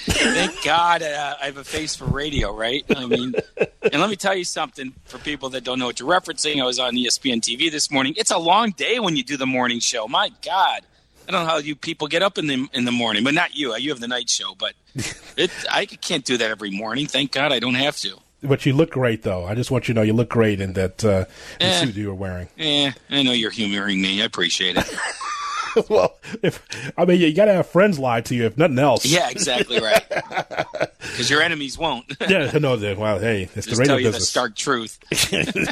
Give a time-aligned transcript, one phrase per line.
[0.08, 2.84] Thank God uh, I have a face for radio, right?
[2.96, 3.34] I mean,
[3.82, 6.62] and let me tell you something for people that don't know what you're referencing.
[6.62, 8.14] I was on ESPN TV this morning.
[8.16, 10.08] It's a long day when you do the morning show.
[10.08, 10.80] My God,
[11.28, 13.54] I don't know how you people get up in the in the morning, but not
[13.54, 13.76] you.
[13.76, 14.72] You have the night show, but
[15.36, 17.06] it, I can't do that every morning.
[17.06, 18.16] Thank God I don't have to.
[18.42, 19.44] But you look great, though.
[19.44, 21.24] I just want you to know you look great in that uh,
[21.60, 22.48] eh, suit you were wearing.
[22.56, 24.22] Yeah, I know you're humoring me.
[24.22, 24.88] I appreciate it.
[25.90, 26.64] well, if
[26.96, 29.04] I mean, you got to have friends lie to you, if nothing else.
[29.04, 30.04] Yeah, exactly right.
[30.98, 32.04] Because your enemies won't.
[32.28, 32.76] yeah, no.
[32.96, 34.22] Well, hey, it's Just the radio tell you business.
[34.22, 34.98] the stark truth.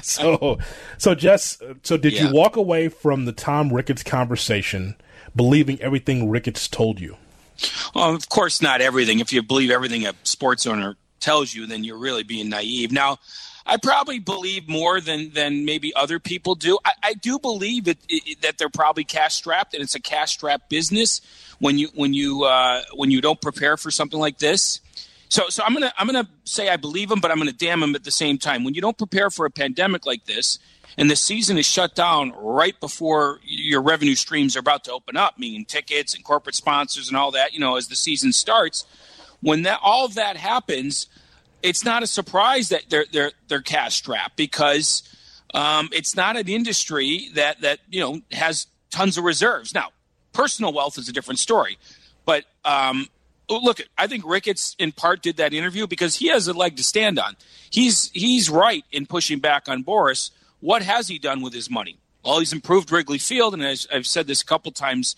[0.05, 0.59] so,
[0.99, 2.29] so Jess, so did Yeah.
[2.29, 4.97] you walk away from the Tom Ricketts conversation
[5.37, 7.17] believing everything Ricketts told you?
[7.95, 9.21] Well, of course, not everything.
[9.21, 12.93] If you believe everything a sports owner tells you, then you're really being naive.
[12.93, 13.19] Now,
[13.67, 16.79] I probably believe more than than maybe other people do.
[16.85, 20.33] I, I do believe it, it, that they're probably cash strapped, and it's a cash
[20.33, 21.21] strapped business.
[21.59, 24.81] When you when you uh, when you don't prepare for something like this,
[25.29, 27.95] so so I'm gonna I'm gonna say I believe them, but I'm gonna damn them
[27.97, 28.63] at the same time.
[28.63, 30.61] When you don't prepare for a pandemic like this,
[30.99, 35.17] and the season is shut down right before your revenue streams are about to open
[35.17, 38.85] up, meaning tickets and corporate sponsors and all that, you know, as the season starts,
[39.41, 41.07] when that all of that happens,
[41.63, 45.03] it's not a surprise that they're they're they're cash strapped because
[45.55, 49.75] um, it's not an industry that that you know has tons of reserves.
[49.75, 49.91] Now,
[50.33, 51.79] personal wealth is a different story,
[52.25, 53.09] but um,
[53.49, 56.83] look, I think Ricketts in part did that interview because he has a leg to
[56.83, 57.37] stand on.
[57.71, 60.31] He's he's right in pushing back on Boris.
[60.61, 61.99] What has he done with his money?
[62.25, 65.15] Well, he's improved Wrigley Field, and as I've said this a couple times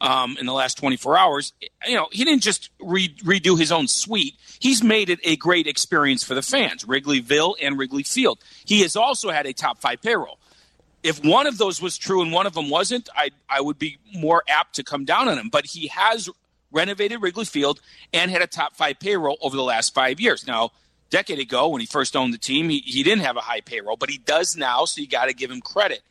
[0.00, 1.52] um, in the last 24 hours,
[1.86, 4.34] you know, he didn't just re- redo his own suite.
[4.58, 8.38] He's made it a great experience for the fans, Wrigleyville and Wrigley Field.
[8.64, 10.38] He has also had a top five payroll.
[11.02, 13.98] If one of those was true and one of them wasn't, I I would be
[14.14, 15.48] more apt to come down on him.
[15.48, 16.28] But he has
[16.72, 17.80] renovated Wrigley Field
[18.12, 20.46] and had a top five payroll over the last five years.
[20.46, 20.72] Now,
[21.10, 23.96] decade ago when he first owned the team, he, he didn't have a high payroll,
[23.96, 26.02] but he does now, so you got to give him credit.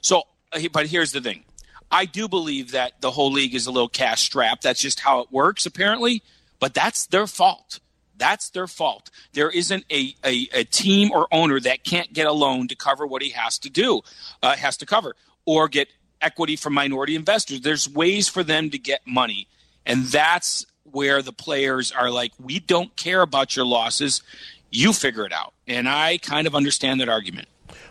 [0.00, 0.22] So,
[0.52, 1.44] uh, but here's the thing.
[1.90, 4.62] I do believe that the whole league is a little cash strapped.
[4.62, 6.22] That's just how it works, apparently.
[6.58, 7.80] But that's their fault.
[8.16, 9.10] That's their fault.
[9.32, 13.06] There isn't a, a, a team or owner that can't get a loan to cover
[13.06, 14.02] what he has to do,
[14.42, 15.14] uh, has to cover,
[15.44, 15.88] or get
[16.20, 17.60] equity from minority investors.
[17.60, 19.48] There's ways for them to get money.
[19.84, 24.22] And that's where the players are like, we don't care about your losses.
[24.70, 25.52] You figure it out.
[25.66, 27.48] And I kind of understand that argument.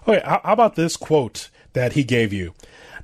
[0.08, 2.54] Okay, how about this quote that he gave you?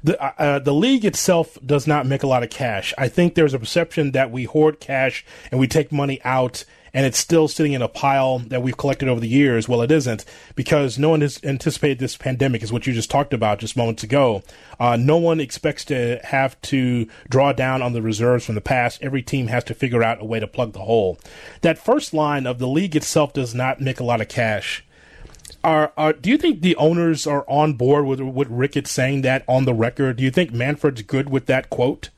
[0.04, 2.94] The uh, uh, the league itself does not make a lot of cash.
[2.98, 6.64] I think there's a perception that we hoard cash and we take money out
[6.94, 9.68] and it's still sitting in a pile that we've collected over the years.
[9.68, 13.34] Well, it isn't because no one has anticipated this pandemic, is what you just talked
[13.34, 14.44] about just moments ago.
[14.80, 19.02] Uh, no one expects to have to draw down on the reserves from the past.
[19.02, 21.20] Every team has to figure out a way to plug the hole.
[21.62, 24.84] That first line of the league itself does not make a lot of cash.
[25.64, 29.44] Are, are do you think the owners are on board with with Ricketts saying that
[29.48, 30.18] on the record?
[30.18, 32.10] Do you think Manfred's good with that quote?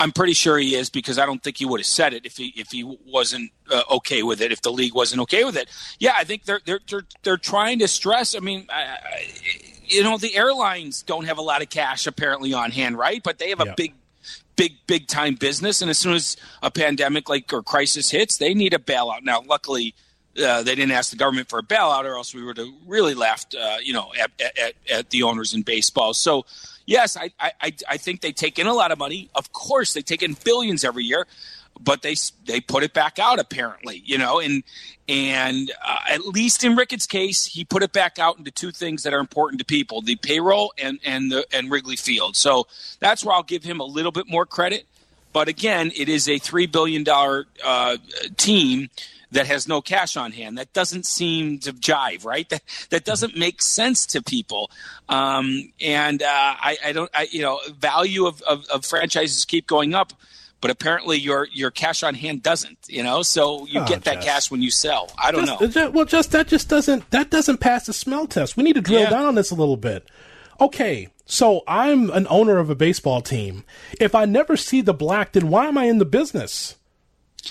[0.00, 2.36] I'm pretty sure he is because I don't think he would have said it if
[2.36, 4.52] he if he wasn't uh, okay with it.
[4.52, 5.68] If the league wasn't okay with it,
[5.98, 8.34] yeah, I think they're they're they're, they're trying to stress.
[8.36, 9.24] I mean, I, I,
[9.84, 13.22] you know, the airlines don't have a lot of cash apparently on hand, right?
[13.22, 13.74] But they have a Yeah.
[13.76, 13.94] big,
[14.56, 18.54] big, big time business, and as soon as a pandemic like or crisis hits, they
[18.54, 19.22] need a bailout.
[19.22, 19.94] Now, luckily.
[20.38, 23.12] Uh, they didn't ask the government for a bailout, or else we would have really
[23.12, 26.14] laughed, uh, you know, at, at, at the owners in baseball.
[26.14, 26.46] So,
[26.88, 29.28] yes, I, I, I think they take in a lot of money.
[29.34, 31.26] Of course, they take in billions every year,
[31.78, 34.64] but they they put it back out apparently, you know, and
[35.08, 39.04] and uh, at least in Ricketts' case, he put it back out into two things
[39.04, 42.34] that are important to people: the payroll and and the and Wrigley Field.
[42.34, 42.66] So
[42.98, 44.86] that's where I'll give him a little bit more credit.
[45.32, 47.98] But again, it is a three billion dollar uh,
[48.36, 48.88] team
[49.32, 50.56] that has no cash on hand.
[50.58, 52.48] That doesn't seem to jive, right?
[52.48, 54.70] That that doesn't make sense to people.
[55.08, 59.66] Um, and uh, I, I don't, I, you know, value of, of, of franchises keep
[59.66, 60.12] going up,
[60.60, 62.78] but apparently your your cash on hand doesn't.
[62.88, 64.24] You know, so you Oh, get that Jess.
[64.24, 65.10] cash when you sell.
[65.22, 65.68] I don't Just- know.
[65.68, 68.56] ju- well, just that just doesn't that doesn't pass the smell test.
[68.56, 69.10] We need to drill Yeah.
[69.10, 70.08] down on this a little bit.
[70.60, 73.62] Okay, so I'm an owner of a baseball team.
[74.00, 76.74] If I never see the black, then why am I in the business?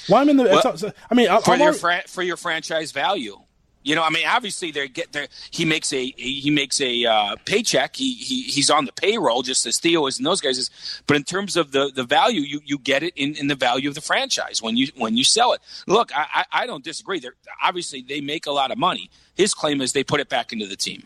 [0.07, 0.45] Why am I in the?
[0.45, 3.37] it's- I mean, I, for I'm your already- fran- for your franchise value.
[3.83, 5.27] You know, I mean, obviously they get there.
[5.49, 7.95] He makes a he makes a uh, paycheck.
[7.95, 10.69] He, he he's on the payroll just as Theo is and those guys is.
[11.07, 13.87] But in terms of the, the value, you, you get it in, in the value
[13.87, 15.61] of the franchise when you when you sell it.
[15.87, 17.19] Look, I I, I don't disagree.
[17.21, 19.09] They're, obviously they make a lot of money.
[19.35, 21.03] His claim is they put it back into the team.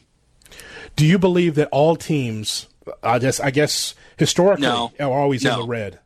[0.96, 2.68] do you believe that all teams?
[3.04, 4.92] I guess I guess historically No.
[5.00, 6.00] are always in the red.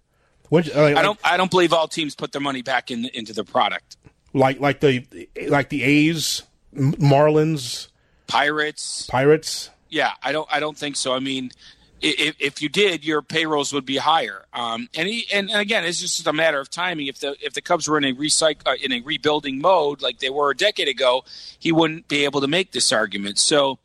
[0.49, 3.33] Which, like, I don't I don't believe all teams put their money back in into
[3.33, 3.97] the product.
[4.33, 5.05] like like the
[5.47, 6.43] like the A's,
[6.75, 7.87] Marlins,
[8.27, 9.69] Pirates, Pirates.
[9.89, 10.47] Yeah, I don't.
[10.51, 11.13] I don't think so.
[11.13, 11.51] I mean,
[12.01, 14.45] if, if you did, your payrolls would be higher.
[14.53, 17.07] Um, and he, and, and again, it's just a matter of timing.
[17.07, 20.19] If the if the Cubs were in a recycle uh, in a rebuilding mode like
[20.19, 21.23] they were a decade ago,
[21.57, 23.39] he wouldn't be able to make this argument.
[23.39, 23.79] So,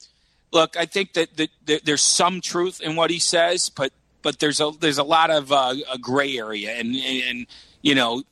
[0.53, 3.93] look, I think that, that, that there's some truth in what he says, but
[4.23, 7.47] but there's a there's a lot of uh, a gray area, and and
[7.83, 8.23] you know,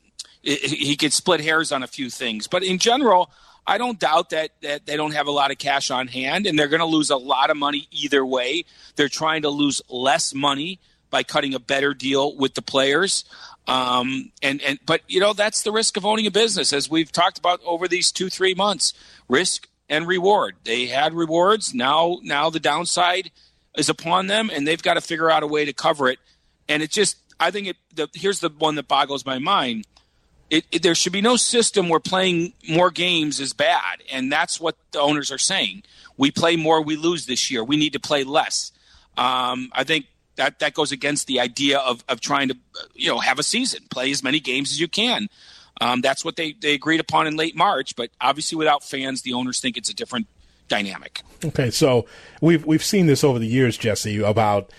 [0.45, 2.47] i- he could split hairs on a few things.
[2.47, 3.29] But in general,
[3.67, 6.57] I don't doubt that, that they don't have a lot of cash on hand, and
[6.57, 8.63] they're going to lose a lot of money either way.
[8.95, 10.79] They're trying to lose less money
[11.11, 13.25] by cutting a better deal with the players.
[13.67, 17.11] Um, and and but you know that's the risk of owning a business, as we've
[17.11, 18.93] talked about over these two three months.
[19.27, 20.55] Risk and reward.
[20.63, 21.73] They had rewards.
[21.73, 23.31] Now now the downside
[23.79, 26.19] is upon them, and they've got to figure out a way to cover it.
[26.67, 27.77] And it just I think it.
[27.95, 29.85] The, here's the one that boggles my mind
[30.49, 34.59] it, it, there should be no system where playing more games is bad, and that's
[34.59, 35.83] what the owners are saying.
[36.17, 37.63] We play more, we lose this year.
[37.63, 38.71] We need to play less.
[39.17, 42.57] Um, I think that that goes against the idea of of trying to
[42.93, 45.27] you know have a season, play as many games as you can.
[45.81, 49.33] Um, that's what they they agreed upon in late March, but obviously without fans, the
[49.33, 50.27] owners think it's a different
[50.69, 51.21] dynamic.
[51.43, 52.05] Okay, so
[52.41, 54.71] we've we've seen this over the years, Jesse, about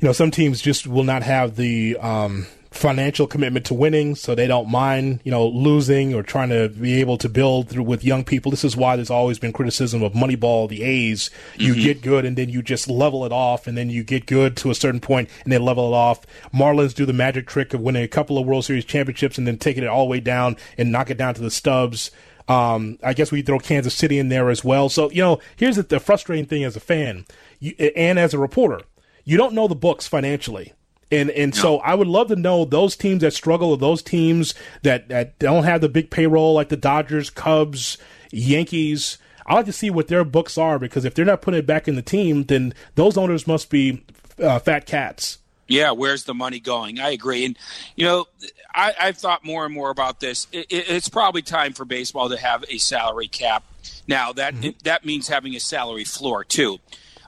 [0.00, 4.34] you know some teams just will not have the um, financial commitment to winning, so
[4.34, 8.04] they don't mind you know losing or trying to be able to build through with
[8.04, 8.50] young people.
[8.50, 11.28] This is why there's always been criticism of Moneyball, the A's.
[11.56, 14.56] You get good and then you just level it off, and then you get good
[14.58, 16.24] to a certain point and they level it off.
[16.54, 19.58] Marlins do the magic trick of winning a couple of World Series championships and then
[19.58, 22.12] taking it all the way down and knock it down to the stubs.
[22.50, 24.88] Um, I guess we throw Kansas City in there as well.
[24.88, 27.24] So you know, here's the, the frustrating thing as a fan
[27.60, 28.80] you, and as a reporter,
[29.24, 30.72] you don't know the books financially.
[31.12, 34.54] And and so I would love to know those teams that struggle, or those teams
[34.82, 37.98] that, that don't have the big payroll like the Dodgers, Cubs,
[38.32, 39.18] Yankees.
[39.46, 41.88] I like to see what their books are because if they're not putting it back
[41.88, 44.04] in the team, then those owners must be
[44.40, 45.38] uh, fat cats.
[45.70, 46.98] Yeah, where's the money going?
[46.98, 47.56] I agree, and
[47.94, 48.26] you know,
[48.74, 50.48] I, I've thought more and more about this.
[50.50, 53.62] It, it, it's probably time for baseball to have a salary cap.
[54.08, 56.78] Now that that means having a salary floor too.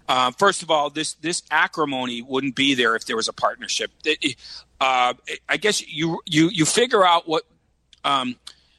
[0.09, 3.91] Uh, first of all, this this acrimony wouldn't be there if there was a partnership.
[4.05, 4.37] It-
[4.81, 5.15] uh,
[5.49, 7.45] I guess you you you figure out what
[8.05, 8.35] um,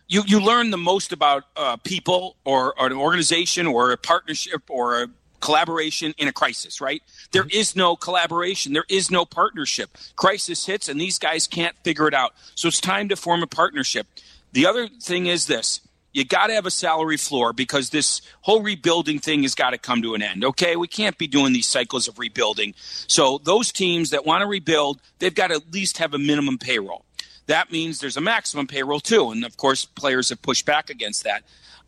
[0.09, 4.63] you you learn the most about uh, people or, or an organization or a partnership
[4.69, 5.07] or a
[5.44, 6.80] collaboration in a crisis.
[6.80, 7.04] Right?
[7.31, 7.60] There mm-hmm.
[7.60, 8.74] is no collaboration.
[8.74, 9.98] There is no partnership.
[10.16, 12.34] Crisis hits, and these guys can't figure it out.
[12.56, 14.07] So it's time to form a partnership.
[14.54, 15.81] The other thing is this.
[16.13, 19.80] You got to have a salary floor because this whole rebuilding thing has got to
[19.80, 20.45] come to an end.
[20.45, 22.76] Okay, we can't be doing these cycles of rebuilding.
[23.07, 26.59] So those teams that want to rebuild, they've got to at least have a minimum
[26.59, 27.04] payroll.
[27.47, 31.23] That means there's a maximum payroll too, and of course, players have pushed back against
[31.23, 31.44] that.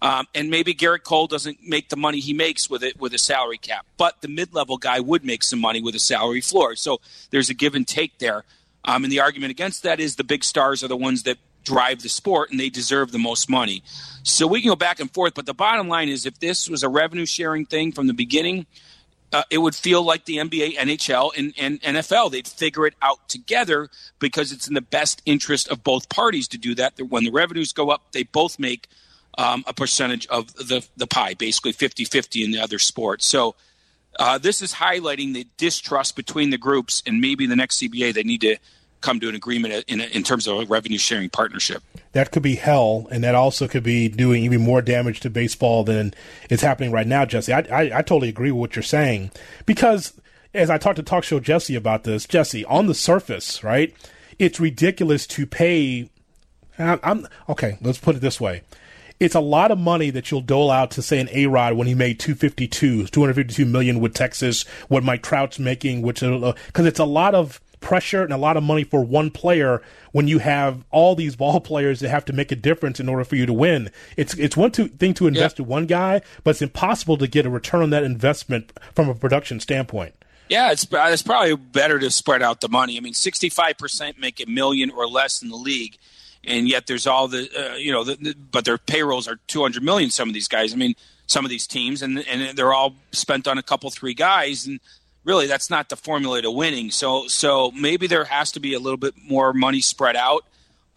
[0.05, 3.17] Um, and maybe Gerrit Cole doesn't make the money he makes with it with a
[3.17, 6.75] salary cap, but the mid-level guy would make some money with a salary floor.
[6.75, 8.43] So there's a give and take there.
[8.83, 12.03] Um, and the argument against that is the big stars are the ones that drive
[12.03, 13.81] the sport and they deserve the most money.
[14.21, 16.83] So we can go back and forth, but the bottom line is if this was
[16.83, 18.67] a revenue sharing thing from the beginning,
[19.33, 22.29] uh, it would feel like the NBA, NHL, and, and NFL.
[22.29, 26.59] They'd figure it out together because it's in the best interest of both parties to
[26.59, 26.93] do that.
[27.09, 28.87] When the revenues go up, they both make
[29.37, 33.25] um, a percentage of the, the pie, basically 50 50 in the other sports.
[33.25, 33.55] So
[34.17, 38.23] uh, this is highlighting the distrust between the groups, and maybe the next CBA they
[38.23, 38.57] need to
[39.01, 41.83] come to an agreement in, in terms of a revenue sharing partnership.
[42.13, 45.83] That could be hell, and that also could be doing even more damage to baseball
[45.83, 46.13] than
[46.49, 47.53] is happening right now, Jesse.
[47.53, 49.31] I, I, I totally agree with what you're saying
[49.65, 50.13] because
[50.53, 53.93] as I talked to Talk Show Jesse about this, Jesse, on the surface, right,
[54.39, 56.09] it's ridiculous to pay.
[56.79, 57.77] I'm, I'm okay.
[57.81, 58.63] Let's put it this way:
[59.19, 61.87] it's a lot of money that you'll dole out to say an A Rod when
[61.87, 64.63] he made 252, 252 million with Texas.
[64.87, 68.57] What Mike Trout's making, which uh, because it's a lot of pressure and a lot
[68.57, 69.79] of money for one player
[70.11, 73.23] when you have all these ball players that have to make a difference in order
[73.23, 73.89] for you to win.
[74.17, 77.45] It's it's one to, thing to invest in one guy, but it's impossible to get
[77.45, 80.15] a return on that investment from a production standpoint.
[80.49, 82.97] Yeah, it's uh, it's probably better to spread out the money.
[82.97, 85.97] I mean, sixty five percent make a million or less in the league,
[86.47, 89.61] and yet there's all the uh, you know, the, the, but their payrolls are two
[89.61, 90.09] hundred million.
[90.09, 90.95] Some of these guys, I mean,
[91.27, 94.79] some of these teams, and and they're all spent on a couple three guys, and
[95.23, 96.91] really that's not the formula to winning.
[96.91, 100.45] So so maybe there has to be a little bit more money spread out.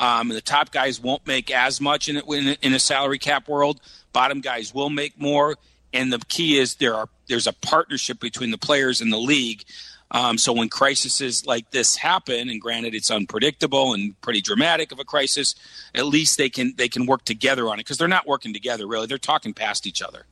[0.00, 3.80] Um, the top guys won't make as much in, in in a salary cap world.
[4.12, 5.56] Bottom guys will make more,
[5.92, 9.64] and the key is there are there's a partnership between the players and the league.
[10.10, 14.98] Um, so when crises like this happen, and granted it's unpredictable and pretty dramatic of
[14.98, 15.54] a crisis,
[15.94, 18.86] at least they can they can work together on it because they're not working together
[18.86, 20.24] really; they're talking past each other.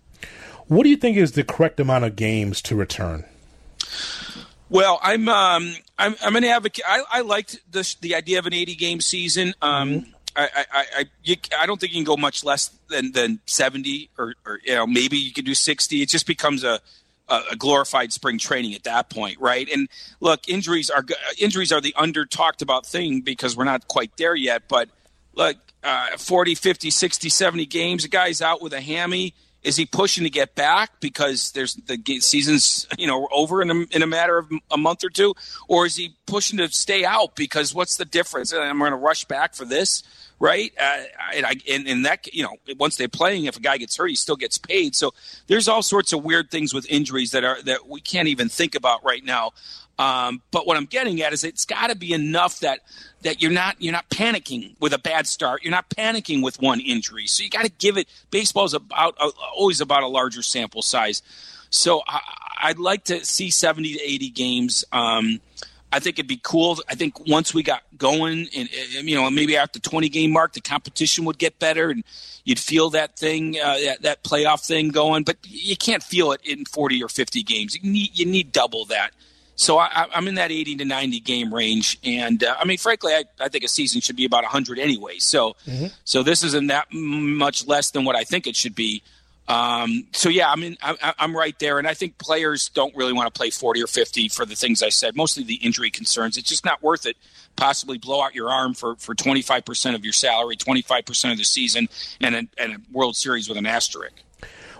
[0.68, 3.24] What do you think is the correct amount of games to return?
[4.68, 6.84] Well, I'm um, I'm I'm an advocate.
[6.86, 9.54] I, I liked this, the idea of an 80 game season.
[9.62, 10.10] Um, mm-hmm.
[10.34, 14.10] I I I, you, I don't think you can go much less than than 70
[14.18, 16.02] or, or you know maybe you could do 60.
[16.02, 16.80] It just becomes a
[17.28, 19.68] a glorified spring training at that point, right?
[19.68, 19.88] And
[20.20, 21.04] look, injuries are
[21.38, 24.64] injuries are the under talked about thing because we're not quite there yet.
[24.68, 24.88] But
[25.34, 29.34] look, uh, 40, 50, 60, 70 games, a guy's out with a hammy
[29.66, 33.74] is he pushing to get back because there's the season's you know over in a,
[33.90, 35.34] in a matter of a month or two,
[35.66, 38.52] or is he pushing to stay out because what's the difference?
[38.52, 40.04] And I'm going to rush back for this,
[40.38, 40.72] right?
[40.80, 41.02] Uh,
[41.34, 44.08] and, I, and, and that you know once they're playing, if a guy gets hurt,
[44.08, 44.94] he still gets paid.
[44.94, 45.14] So
[45.46, 48.74] there's all sorts of weird things with injuries that are that we can't even think
[48.74, 49.52] about right now.
[49.98, 52.80] Um, but what I'm getting at is it's got to be enough that
[53.22, 55.62] that you're not you're not panicking with a bad start.
[55.62, 57.26] You're not panicking with one injury.
[57.26, 58.08] So you got to give it.
[58.30, 61.22] Baseball is about uh, always about a larger sample size.
[61.70, 64.84] So I, would like to see 70 to 80 games.
[64.92, 65.40] Um,
[65.96, 66.78] I think it'd be cool.
[66.90, 70.30] I think once we got going, and, and, you know, maybe after the 20 game
[70.30, 72.04] mark, the competition would get better, and
[72.44, 75.22] you'd feel that thing, uh, that, that playoff thing going.
[75.22, 77.74] But you can't feel it in 40 or 50 games.
[77.74, 79.12] You need you need double that.
[79.54, 83.14] So I, am in that 80 to 90 game range, and uh, I mean, frankly,
[83.14, 85.18] I, I, think a season should be about 100 anyway.
[85.18, 85.86] So, mm-hmm.
[86.04, 89.02] so this isn't that much less than what I think it should be.
[89.48, 93.12] Um, so yeah, I mean, I, I'm right there, and I think players don't really
[93.12, 96.36] want to play 40 or 50 for the things I said, mostly the injury concerns.
[96.36, 97.16] It's just not worth it.
[97.54, 101.38] Possibly blow out your arm for for 25 percent of your salary, 25 percent of
[101.38, 101.88] the season,
[102.20, 104.12] and a, and a World Series with an asterisk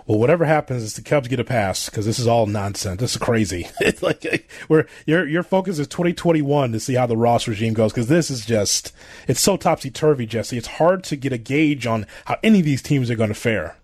[0.07, 2.99] well, whatever happens is the Cubs get a pass because this is all nonsense.
[3.01, 3.67] This is crazy.
[3.81, 7.91] it's like where your your focus is 2021 to see how the Ross regime goes
[7.91, 8.93] because this is just
[9.27, 10.57] it's so topsy turvy, Jesse.
[10.57, 13.35] It's hard to get a gauge on how any of these teams are going to
[13.35, 13.75] fare.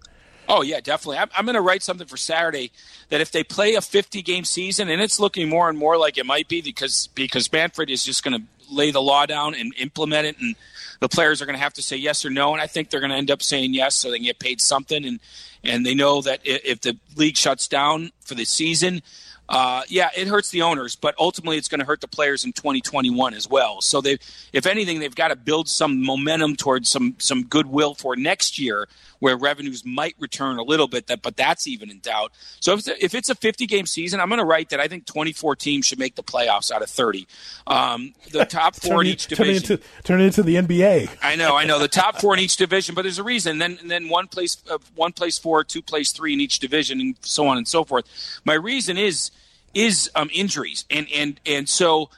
[0.48, 1.18] Oh yeah, definitely.
[1.18, 2.72] I'm, I'm going to write something for Saturday
[3.10, 6.18] that if they play a 50 game season, and it's looking more and more like
[6.18, 9.74] it might be because because Manfred is just going to lay the law down and
[9.78, 10.56] implement it, and
[11.00, 13.00] the players are going to have to say yes or no, and I think they're
[13.00, 15.20] going to end up saying yes so they can get paid something and
[15.64, 19.02] and they know that if the league shuts down for the season,
[19.50, 22.54] uh, yeah, it hurts the owners, but ultimately it's going to hurt the players in
[22.54, 23.82] 2021 as well.
[23.82, 24.18] So they,
[24.54, 28.88] if anything, they've got to build some momentum towards some some goodwill for next year,
[29.24, 31.08] where revenues might return a little bit.
[31.08, 32.34] That, but that's even in doubt.
[32.60, 34.82] So if it's a, if it's a 50 game season, I'm going to write that
[34.82, 37.26] I think 24 teams should make the playoffs out of 30.
[37.66, 39.64] Um, the top four in each division.
[39.64, 41.10] Turn it, into, turn into the NBA.
[41.24, 41.80] I know, I know.
[41.80, 43.60] The top four in each division, but there's a reason.
[43.60, 47.16] Then then one place uh, one place four, two place three in each division, and
[47.22, 48.04] so on and so forth.
[48.44, 49.32] My reason is
[49.74, 52.10] is um, injuries, and and and so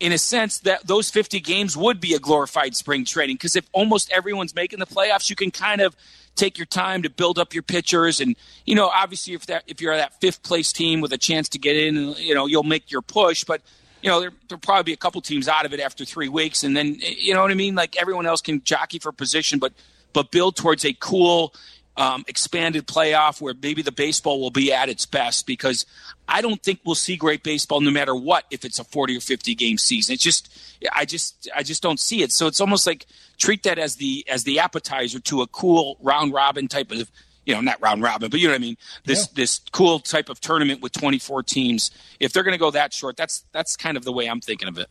[0.00, 3.68] in a sense that those 50 games would be a glorified spring training because if
[3.72, 5.96] almost everyone's making the playoffs, you can kind of
[6.36, 8.20] take your time to build up your pitchers.
[8.20, 11.48] And you know obviously if that if you're that fifth place team with a chance
[11.50, 13.44] to get in you know you'll make your push.
[13.44, 13.60] But
[14.02, 16.62] you know there, there'll probably be a couple teams out of it after three weeks.
[16.62, 17.74] And then you know what i mean?
[17.74, 19.72] Like everyone else can jockey for position but
[20.12, 21.54] but build towards a cool
[21.98, 25.84] um, expanded playoff where maybe the baseball will be at its best because
[26.28, 29.20] I don't think we'll see great baseball no matter what if it's a 40 or
[29.20, 30.14] 50 game season.
[30.14, 30.48] It's just
[30.92, 32.30] I just I just don't see it.
[32.30, 36.32] So it's almost like treat that as the as the appetizer to a cool round
[36.32, 37.10] robin type of
[37.48, 38.76] you know, not round robin, but you know what I mean.
[39.04, 39.32] This yeah.
[39.34, 41.90] this cool type of tournament with 24 teams.
[42.20, 44.68] If they're going to go that short, that's that's kind of the way I'm thinking
[44.68, 44.88] of it.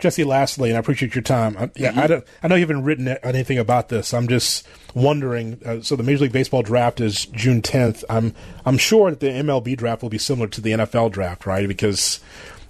[0.00, 1.56] Jesse, lastly, and I appreciate your time.
[1.56, 2.00] I, yeah, mm-hmm.
[2.00, 2.24] I don't.
[2.42, 4.12] I know you haven't written anything about this.
[4.12, 5.60] I'm just wondering.
[5.64, 8.02] Uh, so the Major League Baseball draft is June 10th.
[8.10, 8.34] I'm
[8.66, 11.68] I'm sure that the MLB draft will be similar to the NFL draft, right?
[11.68, 12.18] Because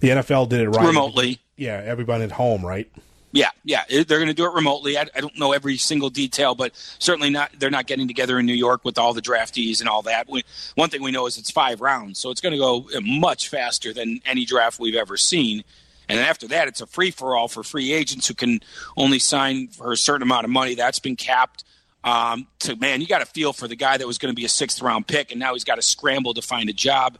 [0.00, 1.40] the NFL did it right remotely.
[1.56, 2.90] Yeah, everybody at home, right?
[3.34, 4.96] Yeah, yeah, they're going to do it remotely.
[4.96, 7.50] I, I, don't know every single detail, but certainly not.
[7.58, 10.28] They're not getting together in New York with all the draftees and all that.
[10.28, 10.44] We,
[10.76, 13.92] one thing we know is it's five rounds, so it's going to go much faster
[13.92, 15.64] than any draft we've ever seen
[16.08, 18.60] And after that, it's a free for all for free agents who can
[18.96, 20.74] only sign for a certain amount of money.
[20.74, 21.64] That's been capped.
[22.04, 24.44] Um, to man, you got to feel for the guy that was going to be
[24.44, 27.18] a sixth round pick, and now he's got to scramble to find a job.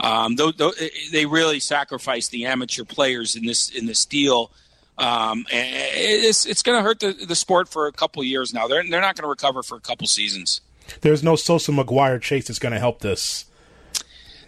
[0.00, 0.72] Um, though, though,
[1.12, 4.50] they really sacrificed the amateur players in this in this deal.
[4.96, 8.68] Um, it's it's going to hurt the, the sport for a couple years now.
[8.68, 10.60] They're they're not going to recover for a couple seasons.
[11.00, 13.46] There's no Sosa McGwire chase that's going to help this.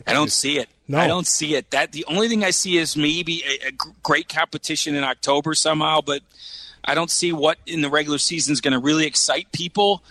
[0.07, 0.69] I don't see it.
[0.87, 0.99] No.
[0.99, 1.71] I don't see it.
[1.73, 3.73] That the only thing I see is maybe a, a
[4.05, 6.23] great competition in October somehow, but
[6.85, 10.03] I don't see what in the regular season is going to really excite people.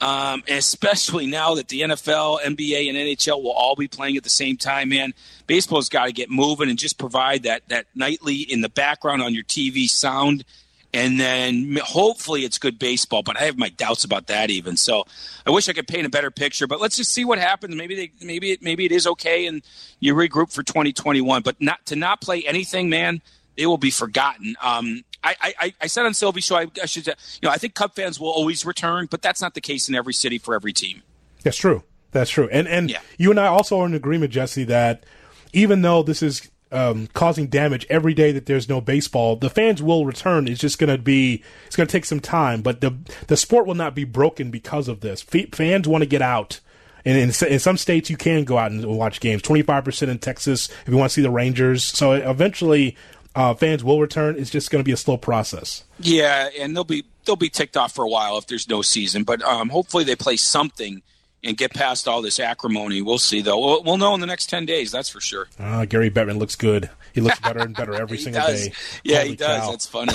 [0.00, 4.30] Um, especially now that the NFL, NBA, and NHL will all be playing at the
[4.30, 5.12] same time, man,
[5.46, 9.34] baseball's got to get moving and just provide that that nightly in the background on
[9.34, 10.44] your TV sound
[10.92, 13.22] and then hopefully it's good baseball.
[13.22, 14.76] But I have my doubts about that even.
[14.76, 15.04] So
[15.46, 16.66] I wish I could paint a better picture.
[16.66, 17.74] But let's just see what happens.
[17.76, 19.62] Maybe they, maybe it, maybe it is okay, and
[20.00, 21.42] you regroup for 2021.
[21.42, 23.22] But not to not play anything, man,
[23.56, 24.56] it will be forgotten.
[24.60, 27.74] Um, I, I, I said on Silvy's show, I, I should, you know, I think
[27.74, 30.72] Cub fans will always return, but that's not the case in every city for every
[30.72, 31.02] team.
[31.42, 31.82] That's true.
[32.12, 32.48] That's true.
[32.50, 33.00] And and yeah.
[33.18, 35.04] you and I also are in agreement, Jesse, that
[35.52, 39.82] even though this is um, causing damage every day that there's no baseball, the fans
[39.82, 40.48] will return.
[40.48, 42.96] It's just going to be it's going to take some time, but the
[43.26, 45.24] the sport will not be broken because of this.
[45.32, 46.60] F- fans want to get out.
[47.02, 49.42] And in, in, some states, you can go out and watch games.
[49.42, 51.82] Twenty five percent in Texas if you want to see the Rangers.
[51.82, 52.96] So eventually,
[53.40, 54.36] uh, fans will return.
[54.38, 55.84] It's just going to be a slow process.
[55.98, 59.24] Yeah, and they'll be they'll be ticked off for a while if there's no season.
[59.24, 61.02] But um, hopefully, they play something
[61.42, 63.00] and get past all this acrimony.
[63.00, 63.58] We'll see, though.
[63.58, 65.48] We'll, we'll know in the next 10 days, that's for sure.
[65.58, 66.90] Uh, Gary Bettman looks good.
[67.14, 68.68] He looks better and better every single does.
[68.68, 68.74] day.
[69.04, 69.60] Yeah, Holy he does.
[69.60, 69.70] Cow.
[69.70, 70.12] That's funny.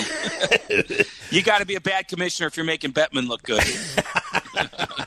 [1.31, 3.63] you got to be a bad commissioner if you're making Bettman look good.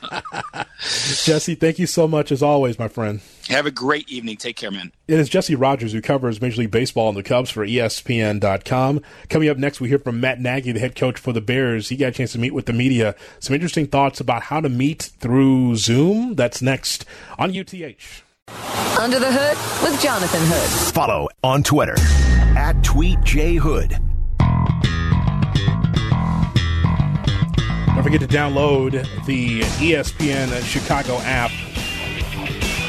[1.09, 3.21] Jesse, thank you so much as always, my friend.
[3.47, 4.37] Have a great evening.
[4.37, 4.91] Take care, man.
[5.07, 9.01] It is Jesse Rogers who covers Major League Baseball and the Cubs for ESPN.com.
[9.29, 11.89] Coming up next, we hear from Matt Nagy, the head coach for the Bears.
[11.89, 13.15] He got a chance to meet with the media.
[13.39, 16.35] Some interesting thoughts about how to meet through Zoom.
[16.35, 17.05] That's next
[17.37, 18.23] on UTH.
[18.99, 20.93] Under the Hood with Jonathan Hood.
[20.93, 21.95] Follow on Twitter
[22.57, 23.99] at TweetJHood.
[27.99, 31.51] Don't forget to download the ESPN Chicago app.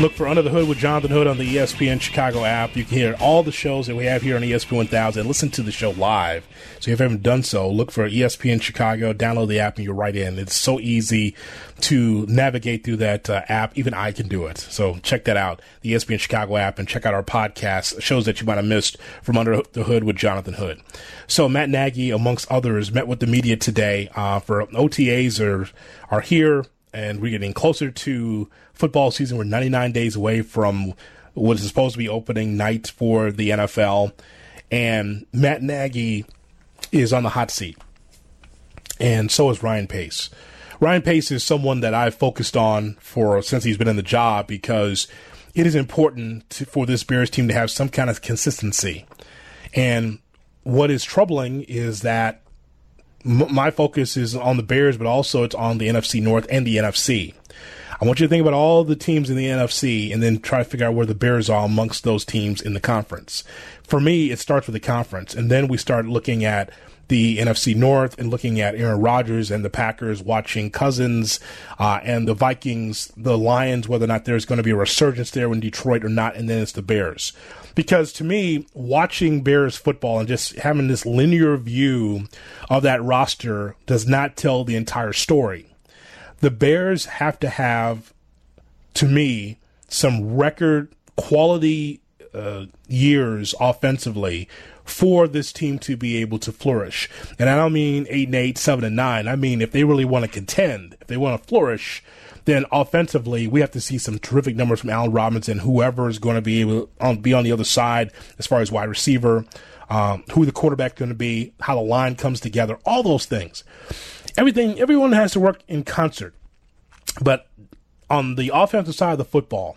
[0.00, 2.74] Look for Under the Hood with Jonathan Hood on the ESPN Chicago app.
[2.74, 5.26] You can hear all the shows that we have here on ESPN 1000.
[5.26, 6.48] Listen to the show live.
[6.78, 9.92] So if you haven't done so, look for ESPN Chicago, download the app, and you're
[9.92, 10.38] right in.
[10.38, 11.36] It's so easy
[11.80, 13.76] to navigate through that uh, app.
[13.76, 14.56] Even I can do it.
[14.56, 18.40] So check that out, the ESPN Chicago app, and check out our podcast, shows that
[18.40, 20.80] you might have missed from Under the Hood with Jonathan Hood.
[21.26, 25.68] So Matt Nagy, amongst others, met with the media today uh, for OTAs are
[26.10, 28.48] are here, and we're getting closer to
[28.80, 29.38] football season.
[29.38, 30.94] We're 99 days away from
[31.34, 34.12] what is supposed to be opening night for the NFL,
[34.70, 36.24] and Matt Nagy
[36.90, 37.78] is on the hot seat,
[38.98, 40.30] and so is Ryan Pace.
[40.80, 44.46] Ryan Pace is someone that I've focused on for since he's been in the job
[44.46, 45.06] because
[45.54, 49.04] it is important to, for this Bears team to have some kind of consistency.
[49.74, 50.20] And
[50.62, 52.42] what is troubling is that
[53.24, 56.66] m- my focus is on the Bears, but also it's on the NFC North and
[56.66, 57.34] the NFC.
[58.00, 60.60] I want you to think about all the teams in the NFC and then try
[60.60, 63.44] to figure out where the Bears are amongst those teams in the conference.
[63.82, 66.70] For me, it starts with the conference, and then we start looking at
[67.08, 71.40] the NFC North and looking at Aaron Rodgers and the Packers, watching Cousins
[71.78, 75.32] uh, and the Vikings, the Lions, whether or not there's going to be a resurgence
[75.32, 77.34] there in Detroit or not, and then it's the Bears.
[77.74, 82.28] Because to me, watching Bears football and just having this linear view
[82.70, 85.69] of that roster does not tell the entire story.
[86.40, 88.12] The Bears have to have,
[88.94, 92.00] to me, some record quality
[92.34, 94.48] uh, years offensively
[94.84, 97.08] for this team to be able to flourish.
[97.38, 99.28] And I don't mean eight and eight, seven and nine.
[99.28, 102.02] I mean if they really want to contend, if they want to flourish,
[102.44, 106.36] then offensively we have to see some terrific numbers from Allen Robinson, whoever is going
[106.36, 106.86] to be able
[107.20, 109.44] be on the other side as far as wide receiver,
[109.88, 113.62] um, who the quarterback going to be, how the line comes together, all those things.
[114.36, 116.34] Everything, everyone has to work in concert.
[117.20, 117.48] But
[118.08, 119.76] on the offensive side of the football,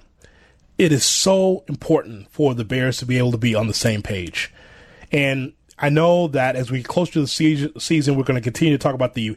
[0.78, 4.02] it is so important for the Bears to be able to be on the same
[4.02, 4.54] page.
[5.12, 7.28] And I know that as we get closer to the
[7.80, 9.36] season, we're going to continue to talk about the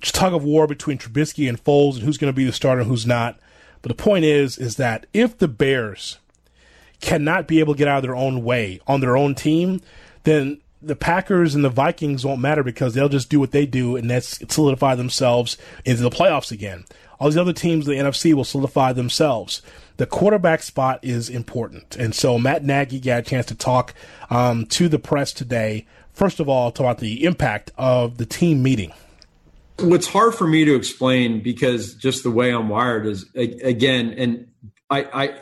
[0.00, 2.90] tug of war between Trubisky and Foles and who's going to be the starter and
[2.90, 3.38] who's not.
[3.80, 6.18] But the point is, is that if the Bears
[7.00, 9.80] cannot be able to get out of their own way on their own team,
[10.24, 13.96] then the Packers and the Vikings won't matter because they'll just do what they do
[13.96, 16.84] and that's solidify themselves into the playoffs again.
[17.18, 19.62] all these other teams in the NFC will solidify themselves.
[19.96, 21.96] The quarterback spot is important.
[21.96, 23.94] And so Matt Nagy got a chance to talk
[24.30, 25.86] um, to the press today.
[26.12, 28.92] First of all, about the impact of the team meeting.
[29.78, 34.46] What's hard for me to explain because just the way I'm wired is again, and
[34.88, 35.34] I, I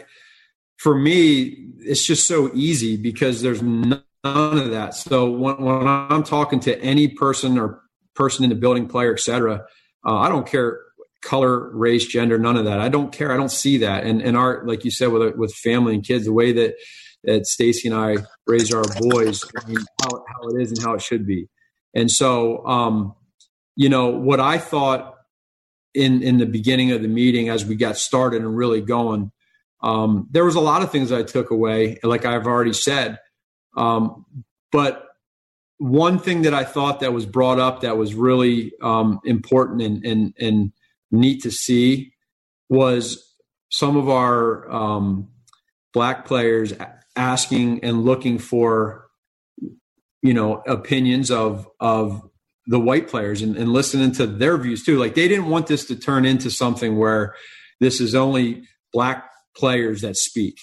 [0.78, 3.62] for me, it's just so easy because there's
[4.24, 4.94] none of that.
[4.94, 7.82] So when, when I'm talking to any person or
[8.14, 9.64] person in the building, player, etc.,
[10.06, 10.80] uh, I don't care
[11.22, 12.80] color, race, gender, none of that.
[12.80, 13.32] I don't care.
[13.32, 14.04] I don't see that.
[14.04, 16.74] And and our like you said with with family and kids, the way that
[17.24, 20.94] that Stacy and I raise our boys, I mean, how how it is and how
[20.94, 21.48] it should be.
[21.94, 23.14] And so, um,
[23.76, 25.14] you know, what I thought
[25.94, 29.30] in in the beginning of the meeting as we got started and really going,
[29.82, 33.18] um, there was a lot of things I took away, like I've already said.
[33.76, 34.26] Um,
[34.70, 35.06] but
[35.78, 40.04] one thing that I thought that was brought up that was really um, important and,
[40.04, 40.72] and, and
[41.11, 42.12] neat to see
[42.68, 43.35] was
[43.70, 45.28] some of our um,
[45.92, 46.72] black players
[47.16, 49.06] asking and looking for
[50.22, 52.22] you know opinions of of
[52.66, 54.98] the white players and, and listening to their views too.
[54.98, 57.35] Like they didn't want this to turn into something where
[57.80, 60.56] this is only black players that speak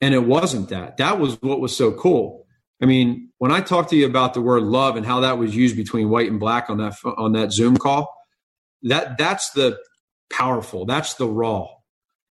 [0.00, 0.96] and it wasn't that.
[0.98, 2.46] That was what was so cool.
[2.82, 5.54] I mean when i talked to you about the word love and how that was
[5.54, 8.12] used between white and black on that on that zoom call
[8.82, 9.78] that that's the
[10.30, 10.84] powerful.
[10.86, 11.68] That's the raw.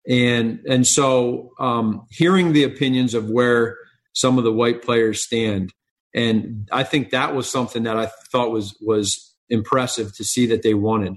[0.07, 3.77] And and so um, hearing the opinions of where
[4.13, 5.71] some of the white players stand
[6.13, 10.63] and i think that was something that i thought was was impressive to see that
[10.63, 11.13] they wanted.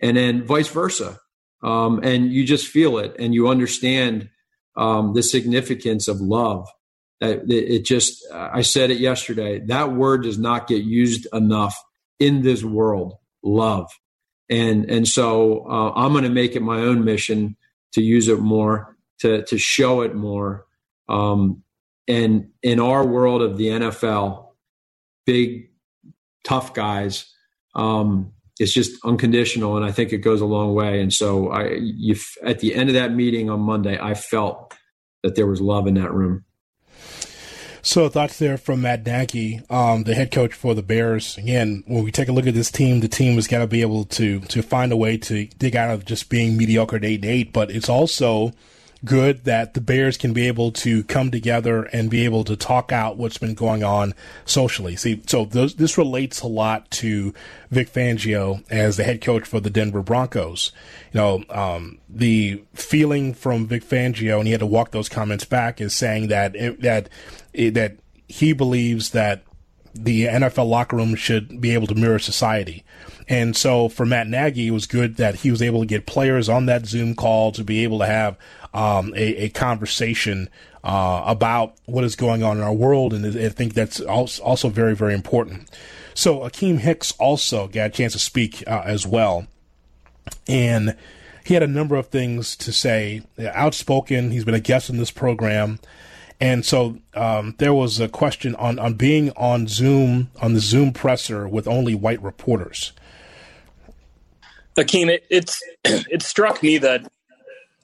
[0.00, 1.18] And then vice versa.
[1.62, 4.30] Um, and you just feel it and you understand
[4.76, 6.68] um, the significance of love
[7.20, 11.76] that it just i said it yesterday that word does not get used enough
[12.18, 13.90] in this world love
[14.52, 17.56] and and so uh, I'm going to make it my own mission
[17.92, 20.66] to use it more, to to show it more.
[21.08, 21.62] Um,
[22.06, 24.48] and in our world of the NFL,
[25.24, 25.70] big
[26.44, 27.32] tough guys,
[27.74, 31.00] um, it's just unconditional, and I think it goes a long way.
[31.00, 34.74] And so I, you, at the end of that meeting on Monday, I felt
[35.22, 36.44] that there was love in that room.
[37.84, 41.36] So thoughts there from Matt Nagy, um, the head coach for the Bears.
[41.36, 43.80] Again, when we take a look at this team, the team has got to be
[43.80, 47.24] able to to find a way to dig out of just being mediocre at eight
[47.24, 47.52] and eight.
[47.52, 48.52] But it's also
[49.04, 52.92] good that the Bears can be able to come together and be able to talk
[52.92, 54.96] out what's been going on socially.
[54.96, 57.34] See, so those, this relates a lot to
[57.70, 60.72] Vic Fangio as the head coach for the Denver Broncos.
[61.12, 65.44] You know, um, the feeling from Vic Fangio, and he had to walk those comments
[65.44, 67.08] back, is saying that it, that
[67.52, 67.96] it, that
[68.28, 69.42] he believes that
[69.94, 72.84] the NFL locker room should be able to mirror society.
[73.28, 76.48] And so for Matt Nagy, it was good that he was able to get players
[76.48, 78.36] on that Zoom call to be able to have
[78.74, 80.48] um, a, a, conversation
[80.82, 83.12] uh, about what is going on in our world.
[83.12, 85.70] And I think that's also very, very important.
[86.14, 89.46] So Akiem Hicks also got a chance to speak uh, as well.
[90.48, 90.96] And
[91.44, 93.22] he had a number of things to say.
[93.38, 94.30] Outspoken.
[94.30, 95.78] He's been a guest in this program.
[96.42, 100.92] And so um, there was a question on, on being on Zoom, on the Zoom
[100.92, 102.92] presser with only white reporters.
[104.76, 107.08] Akiem, it, it's it struck me that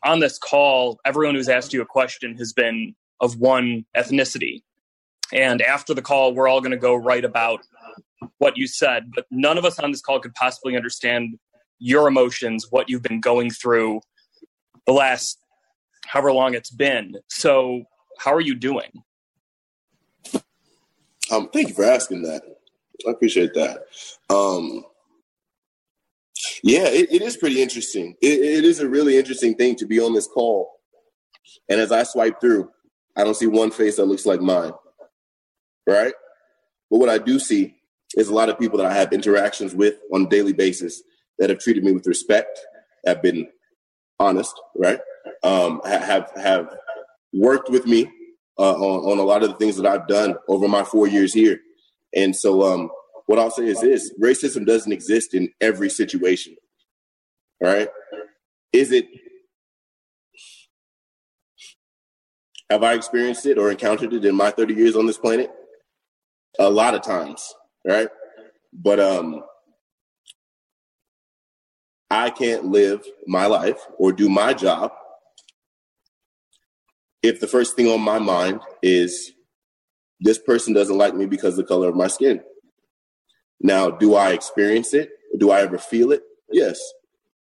[0.02, 4.62] on this call, everyone who's asked you a question has been of one ethnicity.
[5.32, 7.60] And after the call, we're all going to go right about
[8.38, 11.38] what you said, but none of us on this call could possibly understand
[11.78, 14.00] your emotions, what you've been going through
[14.84, 15.38] the last
[16.06, 17.14] however long it's been.
[17.28, 17.84] So
[18.18, 18.90] how are you doing?
[21.30, 22.42] Um, thank you for asking that.
[23.06, 23.84] I appreciate that.
[24.30, 24.84] Um,
[26.62, 28.16] yeah, it, it is pretty interesting.
[28.20, 30.70] It, it is a really interesting thing to be on this call.
[31.68, 32.70] And as I swipe through,
[33.16, 34.72] I don't see one face that looks like mine.
[35.86, 36.12] Right?
[36.90, 37.76] But what I do see
[38.16, 41.02] is a lot of people that I have interactions with on a daily basis
[41.38, 42.58] that have treated me with respect,
[43.06, 43.48] have been
[44.18, 45.00] honest, right?
[45.42, 46.76] Um, have have
[47.32, 48.10] worked with me
[48.58, 51.32] uh, on, on a lot of the things that I've done over my four years
[51.32, 51.60] here.
[52.14, 52.90] And so, um,
[53.26, 56.56] what I'll say is this racism doesn't exist in every situation.
[57.62, 57.88] All right.
[58.72, 59.06] Is it,
[62.70, 65.50] have I experienced it or encountered it in my 30 years on this planet?
[66.58, 67.54] A lot of times.
[67.86, 68.08] Right.
[68.72, 69.42] But, um,
[72.10, 74.92] I can't live my life or do my job
[77.22, 79.32] if the first thing on my mind is
[80.20, 82.40] this person doesn't like me because of the color of my skin.
[83.60, 85.10] Now, do I experience it?
[85.36, 86.22] Do I ever feel it?
[86.50, 86.80] Yes.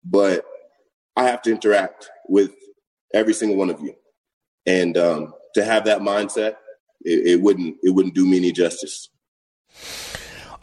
[0.03, 0.45] But
[1.15, 2.51] I have to interact with
[3.13, 3.95] every single one of you,
[4.65, 6.55] and um, to have that mindset,
[7.01, 9.09] it, it wouldn't it wouldn't do me any justice.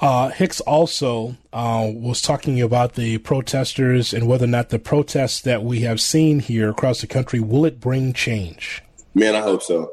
[0.01, 5.41] Uh, Hicks also uh, was talking about the protesters and whether or not the protests
[5.41, 8.84] that we have seen here across the country will it bring change?
[9.15, 9.93] Man, I hope so.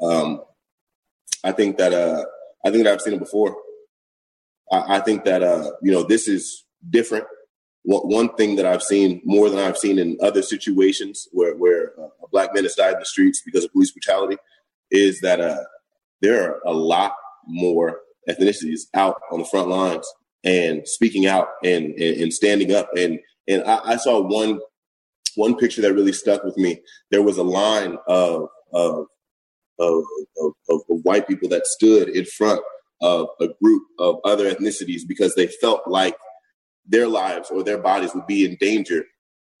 [0.00, 0.42] Um,
[1.44, 2.24] I think that uh,
[2.64, 3.56] I think that I've seen it before.
[4.72, 7.24] I, I think that uh, you know this is different.
[7.88, 12.08] One, thing that I've seen more than I've seen in other situations where where uh,
[12.24, 14.38] a black man has died in the streets because of police brutality
[14.90, 15.62] is that uh,
[16.20, 17.12] there are a lot
[17.46, 20.04] more ethnicities out on the front lines
[20.42, 22.88] and speaking out and and, and standing up.
[22.96, 24.58] And and I, I, saw one
[25.36, 26.80] one picture that really stuck with me.
[27.10, 29.06] There was a line of of
[29.78, 30.04] of,
[30.38, 32.60] of, of white people that stood in front
[33.02, 36.16] of a group of other ethnicities because they felt like
[36.86, 39.04] their lives or their bodies would be in danger.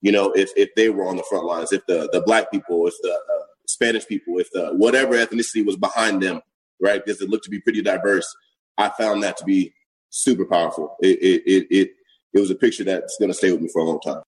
[0.00, 2.86] You know, if if they were on the front lines, if the the black people,
[2.86, 6.40] if the uh, Spanish people, if the whatever ethnicity was behind them,
[6.80, 7.04] right?
[7.04, 8.26] Because it looked to be pretty diverse.
[8.78, 9.72] I found that to be
[10.10, 10.96] super powerful.
[11.00, 11.90] It it it it,
[12.34, 14.22] it was a picture that's going to stay with me for a long time.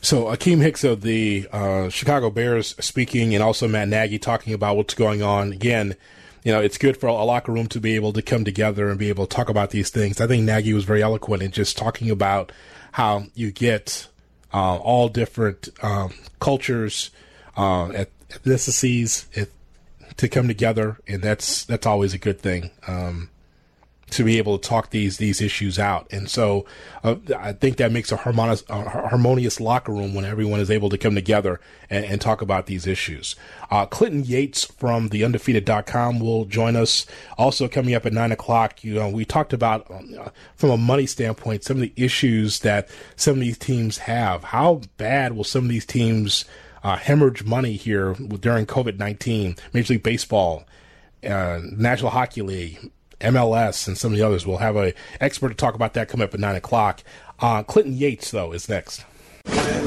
[0.00, 4.76] So Akiem Hicks of the uh, Chicago Bears speaking, and also Matt Nagy talking about
[4.76, 5.52] what's going on.
[5.52, 5.96] Again,
[6.44, 8.98] you know, it's good for a locker room to be able to come together and
[8.98, 10.20] be able to talk about these things.
[10.20, 12.52] I think Nagy was very eloquent in just talking about
[12.92, 14.08] how you get
[14.54, 17.10] uh, all different um, cultures,
[17.56, 17.88] uh,
[18.30, 19.52] ethnicities, it,
[20.16, 22.70] to come together, and that's that's always a good thing.
[22.86, 23.30] Um,
[24.10, 26.06] to be able to talk these these issues out.
[26.10, 26.64] And so
[27.04, 30.98] uh, I think that makes a harmonious, harmonious locker room when everyone is able to
[30.98, 33.36] come together and, and talk about these issues.
[33.70, 38.82] Uh, Clinton Yates from the undefeated.com will join us also coming up at nine o'clock.
[38.82, 42.60] You know, we talked about um, uh, from a money standpoint, some of the issues
[42.60, 44.44] that some of these teams have.
[44.44, 46.44] How bad will some of these teams
[46.82, 49.58] uh, hemorrhage money here during COVID-19?
[49.72, 50.64] Major League Baseball,
[51.24, 54.46] uh, National Hockey League, MLS and some of the others.
[54.46, 57.02] We'll have a expert to talk about that coming up at nine o'clock.
[57.40, 59.04] Uh, Clinton Yates, though, is next.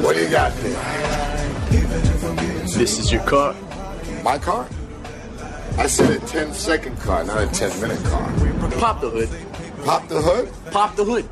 [0.01, 1.47] What do you got there?
[2.77, 3.55] This is your car.
[4.23, 4.67] My car?
[5.77, 8.25] I said a 10 second car, not a 10 minute car.
[8.79, 9.29] Pop the hood.
[9.85, 10.51] Pop the hood?
[10.71, 11.25] Pop the hood.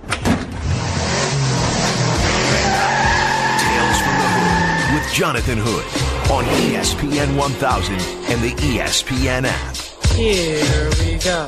[3.60, 5.86] Tales from the Hood with Jonathan Hood
[6.32, 7.96] on ESPN 1000
[8.32, 9.89] and the ESPN app.
[10.16, 11.48] Here we go.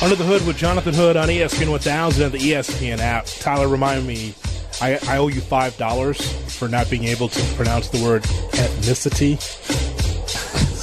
[0.00, 3.26] Under the Hood with Jonathan Hood on ESPN 1000 and the ESPN app.
[3.26, 4.34] Tyler, remind me,
[4.80, 9.38] I, I owe you $5 for not being able to pronounce the word ethnicity.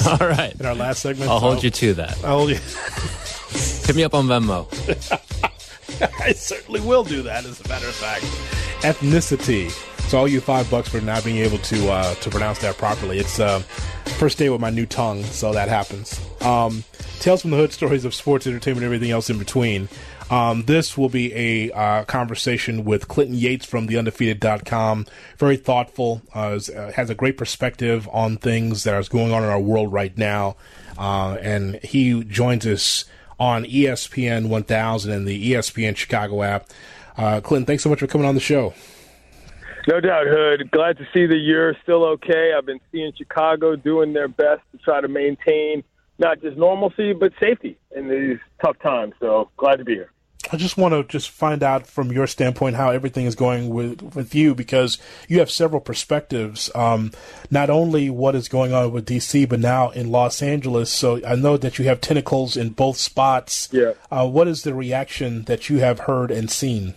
[0.20, 0.54] All right.
[0.60, 1.30] In our last segment.
[1.30, 2.22] I'll so hold you to that.
[2.22, 2.56] I'll hold you.
[3.86, 4.66] Hit me up on Venmo.
[6.20, 8.24] I certainly will do that, as a matter of fact.
[8.82, 9.72] Ethnicity.
[10.08, 12.78] So I owe you five bucks for not being able to uh, to pronounce that
[12.78, 13.18] properly.
[13.18, 13.58] It's uh,
[14.18, 16.20] first day with my new tongue, so that happens.
[16.42, 16.84] Um,
[17.18, 19.88] Tales from the Hood, stories of sports, entertainment, everything else in between.
[20.30, 25.06] Um, this will be a uh, conversation with Clinton Yates from theundefeated.com.
[25.38, 29.48] Very thoughtful, uh, uh, has a great perspective on things that are going on in
[29.48, 30.56] our world right now.
[30.96, 33.06] Uh, and he joins us
[33.40, 36.70] on ESPN 1000 and the ESPN Chicago app.
[37.16, 38.72] Uh, Clinton, thanks so much for coming on the show.
[39.86, 40.70] No doubt, Hood.
[40.72, 42.52] Glad to see that you're still okay.
[42.56, 45.84] I've been seeing Chicago doing their best to try to maintain
[46.18, 49.14] not just normalcy but safety in these tough times.
[49.20, 50.10] So glad to be here.
[50.52, 54.14] I just want to just find out from your standpoint how everything is going with
[54.14, 56.70] with you because you have several perspectives.
[56.74, 57.12] Um,
[57.50, 60.90] not only what is going on with DC, but now in Los Angeles.
[60.90, 63.68] So I know that you have tentacles in both spots.
[63.72, 63.92] Yeah.
[64.10, 66.94] Uh, what is the reaction that you have heard and seen?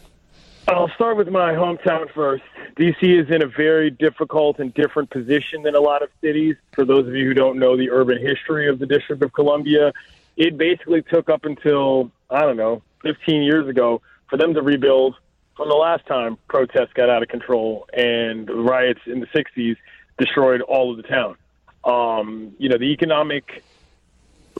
[0.75, 2.43] I'll start with my hometown first.
[2.77, 6.57] DC is in a very difficult and different position than a lot of cities.
[6.73, 9.91] For those of you who don't know the urban history of the District of Columbia,
[10.37, 15.15] it basically took up until, I don't know, 15 years ago for them to rebuild
[15.57, 19.75] from the last time protests got out of control and riots in the 60s
[20.19, 21.35] destroyed all of the town.
[21.83, 23.63] Um, you know, the economic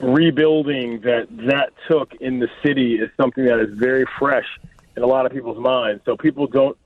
[0.02, 4.46] rebuilding that that took in the city is something that is very fresh
[4.96, 6.02] in a lot of people's minds.
[6.04, 6.76] So people don't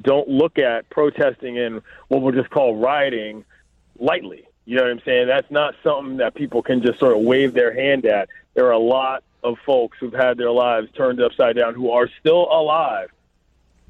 [0.00, 3.44] don't look at protesting and what we'll just call rioting
[3.98, 4.46] lightly.
[4.64, 5.26] You know what I'm saying?
[5.26, 8.28] That's not something that people can just sort of wave their hand at.
[8.54, 12.08] There are a lot of folks who've had their lives turned upside down who are
[12.20, 13.10] still alive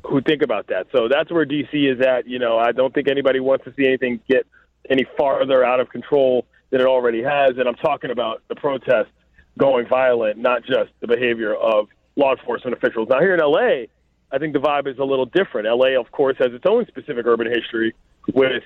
[0.04, 0.86] who think about that.
[0.92, 2.26] So that's where DC is at.
[2.26, 4.46] You know, I don't think anybody wants to see anything get
[4.88, 7.58] any farther out of control than it already has.
[7.58, 9.12] And I'm talking about the protests
[9.58, 11.88] going violent, not just the behavior of
[12.20, 13.08] law enforcement officials.
[13.08, 13.86] Now, here in LA,
[14.30, 15.66] I think the vibe is a little different.
[15.66, 17.94] LA, of course, has its own specific urban history
[18.32, 18.62] with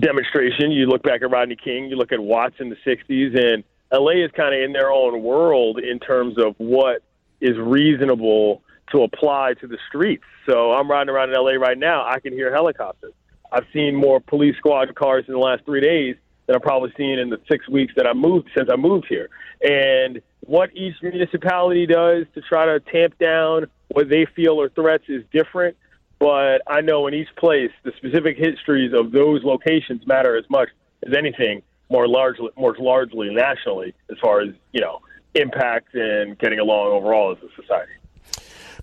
[0.00, 0.70] demonstration.
[0.70, 4.24] You look back at Rodney King, you look at Watts in the 60s, and LA
[4.24, 7.02] is kind of in their own world in terms of what
[7.40, 10.24] is reasonable to apply to the streets.
[10.48, 13.12] So I'm riding around in LA right now, I can hear helicopters.
[13.50, 17.18] I've seen more police squad cars in the last three days than I've probably seen
[17.18, 19.28] in the six weeks that I moved since I moved here.
[19.62, 25.04] And what each municipality does to try to tamp down what they feel are threats
[25.08, 25.76] is different.
[26.18, 30.68] But I know in each place, the specific histories of those locations matter as much
[31.06, 35.00] as anything more largely, more largely nationally, as far as you know,
[35.34, 37.92] impact and getting along overall as a society.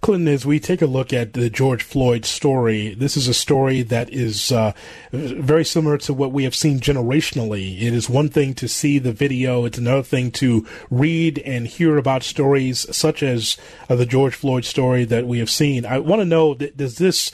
[0.04, 3.84] Clinton, as we take a look at the George Floyd story, this is a story
[3.84, 4.74] that is uh,
[5.14, 7.82] very similar to what we have seen generationally.
[7.82, 11.98] It is one thing to see the video, it's another thing to read and hear
[11.98, 13.56] about stories such as
[13.90, 15.86] uh, the George Floyd story that we have seen.
[15.86, 17.32] I want to know does this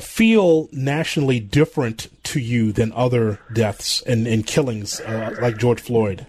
[0.00, 6.28] feel nationally different to you than other deaths and, and killings uh, like George Floyd?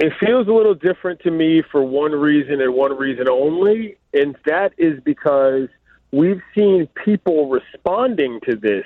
[0.00, 4.36] It feels a little different to me for one reason and one reason only, and
[4.46, 5.68] that is because
[6.12, 8.84] we've seen people responding to this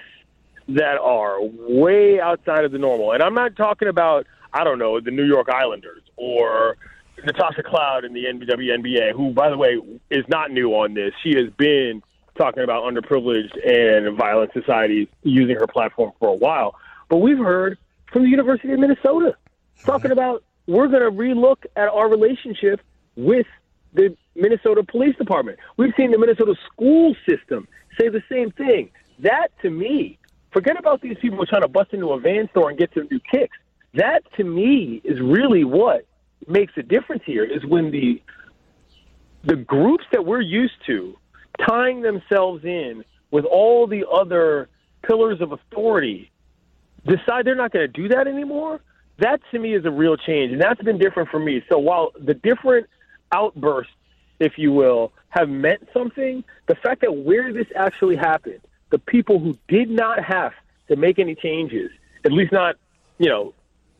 [0.69, 3.13] that are way outside of the normal.
[3.13, 6.77] And I'm not talking about, I don't know, the New York Islanders or
[7.25, 9.79] Natasha Cloud in the WNBA, who, by the way,
[10.11, 11.13] is not new on this.
[11.23, 12.03] She has been
[12.37, 16.75] talking about underprivileged and violent societies using her platform for a while.
[17.09, 17.79] But we've heard
[18.13, 19.37] from the University of Minnesota
[19.85, 20.13] talking mm-hmm.
[20.13, 22.81] about we're going to relook at our relationship
[23.17, 23.47] with
[23.93, 25.59] the Minnesota Police Department.
[25.77, 28.91] We've seen the Minnesota school system say the same thing.
[29.19, 30.19] That, to me,
[30.53, 33.21] forget about these people trying to bust into a van store and get some new
[33.31, 33.57] kicks.
[33.95, 36.07] That, to me, is really what
[36.47, 37.45] makes a difference here.
[37.45, 38.23] Is when the
[39.45, 41.17] the groups that we're used to
[41.69, 44.69] tying themselves in with all the other
[45.03, 46.31] pillars of authority
[47.05, 48.81] decide they're not going to do that anymore
[49.19, 51.63] that to me is a real change, and that's been different for me.
[51.71, 52.89] So while the different
[53.33, 53.93] outbursts,
[54.39, 59.39] if you will, have meant something, the fact that where this actually happened, the people
[59.39, 60.53] who did not have
[60.89, 61.91] to make any changes,
[62.25, 62.77] at least not,
[63.19, 63.55] you know,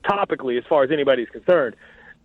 [0.05, 1.77] topically as far as anybody's concerned,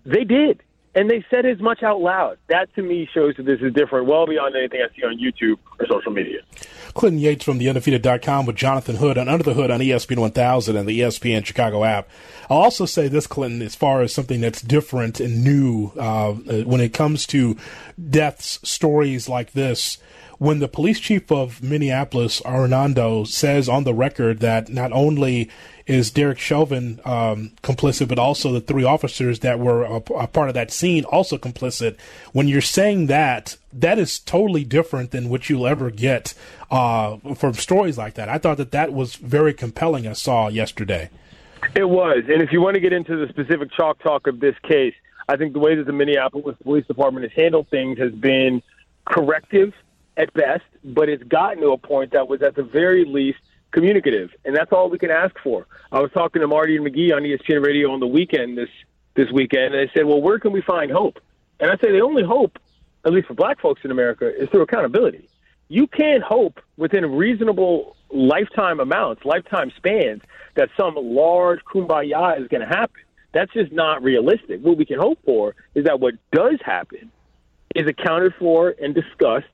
[0.05, 0.61] they did
[0.97, 2.39] and they said as much out loud.
[2.47, 5.59] That to me shows that this is different, well beyond anything I see on YouTube
[5.79, 6.39] or social media.
[6.95, 10.89] Clinton Yates from theundefeated.com with Jonathan Hood on Under the Hood on ESPN 1000 and
[10.89, 12.09] the ESPN Chicago app.
[12.49, 16.81] I'll also say this, Clinton, as far as something that's different and new uh, when
[16.81, 17.55] it comes to
[18.09, 19.99] deaths, stories like this
[20.37, 25.49] when the police chief of Minneapolis, Arradondo, says on the record that not only
[25.87, 30.49] is Derek Chauvin um, complicit, but also the three officers that were a, a, part
[30.49, 31.97] of that scene also complicit.
[32.33, 36.33] When you're saying that, that is totally different than what you'll ever get
[36.69, 38.27] uh, from stories like that.
[38.27, 40.07] I thought that that was very compelling.
[40.07, 41.09] I saw yesterday.
[41.73, 44.55] It was, and if you want to get into the specific chalk talk of this
[44.63, 44.93] case,
[45.29, 48.61] I think the way that the Minneapolis Police Department has handled things has been
[49.05, 49.73] corrective
[50.17, 53.39] at best, but it's gotten to a point that was at the very least
[53.71, 55.67] communicative, and that's all we can ask for.
[55.91, 58.69] I was talking to Marty and McGee on ESPN Radio on the weekend this
[59.15, 61.19] this weekend, and they said, "Well, where can we find hope?"
[61.59, 62.59] And I say the only hope,
[63.05, 65.27] at least for Black folks in America, is through accountability.
[65.69, 70.21] You can't hope within reasonable lifetime amounts, lifetime spans,
[70.55, 73.01] that some large kumbaya is going to happen.
[73.33, 74.61] That's just not realistic.
[74.61, 77.11] What we can hope for is that what does happen
[77.75, 79.47] is accounted for and discussed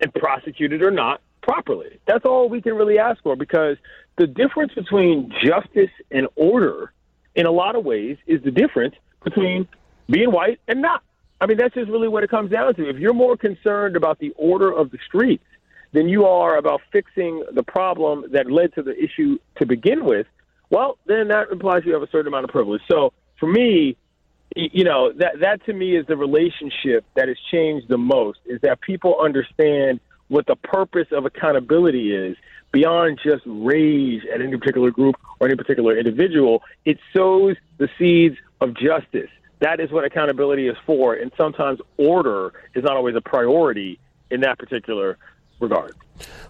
[0.00, 2.00] and prosecuted or not properly.
[2.06, 3.76] That's all we can really ask for because
[4.18, 6.92] the difference between justice and order,
[7.34, 9.68] in a lot of ways, is the difference between
[10.10, 11.02] being white and not.
[11.40, 12.88] I mean, that's just really what it comes down to.
[12.88, 15.44] If you're more concerned about the order of the streets
[15.92, 20.26] than you are about fixing the problem that led to the issue to begin with,
[20.70, 22.82] well, then that implies you have a certain amount of privilege.
[22.90, 23.96] So for me,
[24.56, 28.60] you know, that that to me is the relationship that has changed the most is
[28.62, 32.36] that people understand what the purpose of accountability is
[32.72, 36.62] beyond just rage at any particular group or any particular individual.
[36.84, 39.30] It sows the seeds of justice.
[39.60, 41.14] That is what accountability is for.
[41.14, 43.98] And sometimes order is not always a priority
[44.30, 45.16] in that particular
[45.60, 45.94] regard.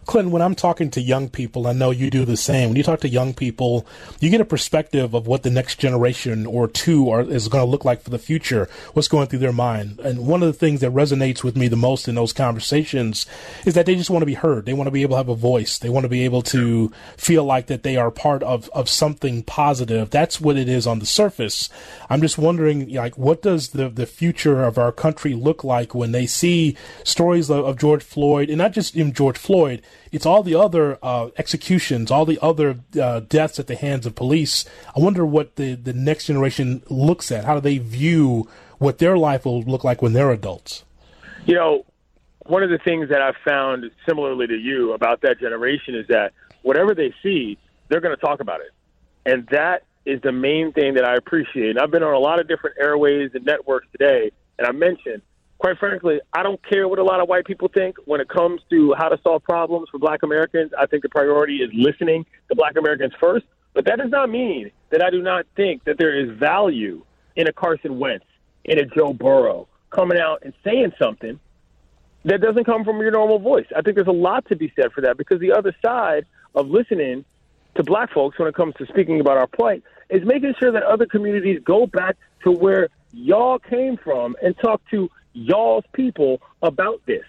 [0.07, 2.69] Clinton, when I'm talking to young people, I know you do the same.
[2.69, 3.87] When you talk to young people,
[4.21, 7.71] you get a perspective of what the next generation or two are, is going to
[7.71, 9.99] look like for the future, what's going through their mind.
[9.99, 13.27] And one of the things that resonates with me the most in those conversations
[13.65, 14.65] is that they just want to be heard.
[14.65, 15.79] They want to be able to have a voice.
[15.79, 19.43] They want to be able to feel like that they are part of, of something
[19.43, 20.11] positive.
[20.11, 21.69] That's what it is on the surface.
[22.09, 26.13] I'm just wondering, like, what does the, the future of our country look like when
[26.13, 30.43] they see stories of, of George Floyd, and not just in George Floyd, it's all
[30.43, 34.65] the other uh, executions, all the other uh, deaths at the hands of police.
[34.95, 37.45] I wonder what the, the next generation looks at.
[37.45, 38.49] How do they view
[38.79, 40.85] what their life will look like when they're adults?
[41.47, 41.87] You know,
[42.47, 46.33] one of the things that I've found similarly to you about that generation is that
[46.63, 48.71] whatever they see, they're going to talk about it.
[49.25, 51.71] And that is the main thing that I appreciate.
[51.71, 55.23] And I've been on a lot of different airways and networks today, and I mentioned
[55.59, 58.61] quite frankly, I don't care what a lot of white people think when it comes
[58.71, 60.73] to how to solve problems for black Americans.
[60.79, 63.47] I think the priority is listening to black Americans first.
[63.75, 67.05] But that does not mean that I do not think that there is value
[67.37, 68.25] in a Carson Wentz,
[68.65, 71.39] in a Joe Burrow coming out and saying something
[72.25, 73.67] that doesn't come from your normal voice.
[73.77, 76.69] I think there's a lot to be said for that because the other side of
[76.69, 77.25] listening
[77.77, 80.83] to black folks when it comes to speaking about our plight is making sure that
[80.83, 87.03] other communities go back to where y'all came from and talk to y'all's people about
[87.07, 87.25] this.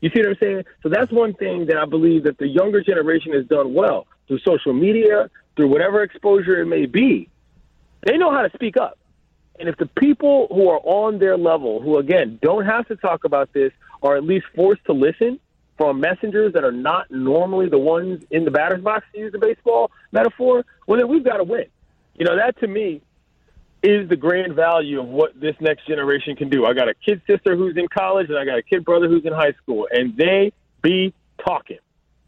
[0.00, 0.64] You see what I'm saying?
[0.82, 4.40] So that's one thing that I believe that the younger generation has done well through
[4.40, 7.28] social media, through whatever exposure it may be.
[8.04, 8.98] They know how to speak up.
[9.60, 13.24] And if the people who are on their level, who again don't have to talk
[13.24, 15.38] about this, are at least forced to listen
[15.76, 19.38] from messengers that are not normally the ones in the batter's box to use the
[19.38, 21.66] baseball metaphor, well, then we've got to win.
[22.14, 23.02] You know, that to me
[23.82, 26.64] is the grand value of what this next generation can do.
[26.64, 29.24] I got a kid sister who's in college and I got a kid brother who's
[29.24, 30.52] in high school, and they
[30.82, 31.12] be
[31.44, 31.78] talking,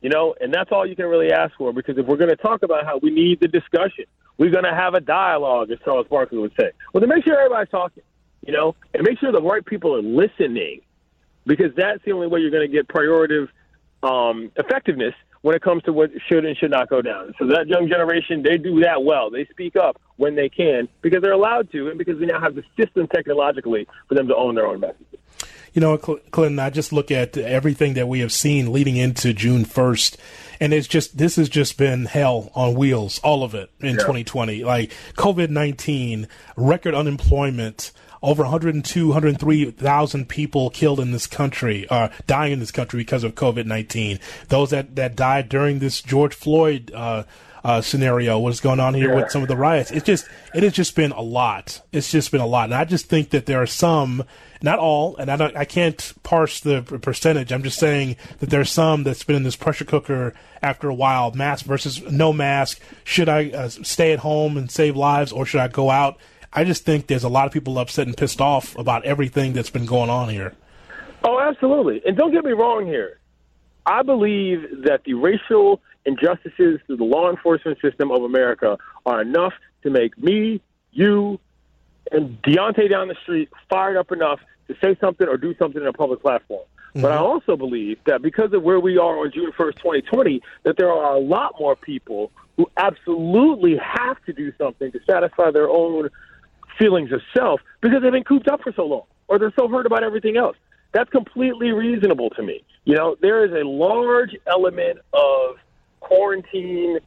[0.01, 2.37] you know, and that's all you can really ask for because if we're going to
[2.37, 4.05] talk about how we need the discussion,
[4.37, 6.73] we're going to have a dialogue, as Charles Barkley would say.
[6.93, 8.03] Well, then make sure everybody's talking,
[8.45, 10.81] you know, and make sure the right people are listening
[11.47, 13.49] because that's the only way you're going to get prioritative
[14.03, 15.15] um, effectiveness
[15.45, 17.35] when it comes to what should and should not go down.
[17.39, 19.29] So that young generation, they do that well.
[19.29, 22.55] They speak up when they can because they're allowed to and because we now have
[22.55, 25.19] the system technologically for them to own their own messages.
[25.75, 29.67] You know, Clinton, I just look at everything that we have seen leading into June
[29.67, 30.17] 1st,
[30.61, 33.97] and it's just, this has just been hell on wheels, all of it in yeah.
[33.97, 34.65] 2020.
[34.65, 36.27] Like COVID 19,
[36.57, 37.93] record unemployment,
[38.25, 43.35] over 102, 103,000 people killed in this country, uh, dying in this country because of
[43.35, 44.19] COVID 19.
[44.49, 47.25] Those that, that died during this George Floyd, uh,
[47.63, 49.17] uh, scenario, what's going on here yeah.
[49.17, 49.91] with some of the riots.
[49.91, 51.83] It's just, it has just been a lot.
[51.93, 52.65] It's just been a lot.
[52.65, 54.25] And I just think that there are some,
[54.63, 57.53] not all, and I don't, I can't parse the percentage.
[57.53, 61.31] I'm just saying that there's some that's been in this pressure cooker after a while.
[61.33, 62.81] Mask versus no mask.
[63.03, 66.19] Should I uh, stay at home and save lives or should I go out
[66.55, 69.71] I just think there's a lot of people upset and pissed off about everything that's
[69.71, 70.55] been going on here.
[71.25, 72.03] Oh, absolutely.
[72.07, 73.19] And don't get me wrong here.
[73.87, 79.55] I believe that the racial injustices through the law enforcement system of America are enough
[79.83, 80.61] to make me,
[80.93, 81.41] you,
[82.13, 85.89] and Deontay down the street fired up enough to say something or do something in
[85.89, 86.65] a public platform.
[86.91, 87.03] Mm-hmm.
[87.03, 90.77] But I also believe that because of where we are on June 1st, 2020, that
[90.77, 95.69] there are a lot more people who absolutely have to do something to satisfy their
[95.69, 96.09] own
[96.79, 99.87] feelings of self because they've been cooped up for so long or they're so hurt
[99.87, 100.57] about everything else.
[100.93, 102.65] That's completely reasonable to me.
[102.85, 105.57] You know, there is a large element of
[106.01, 107.01] quarantine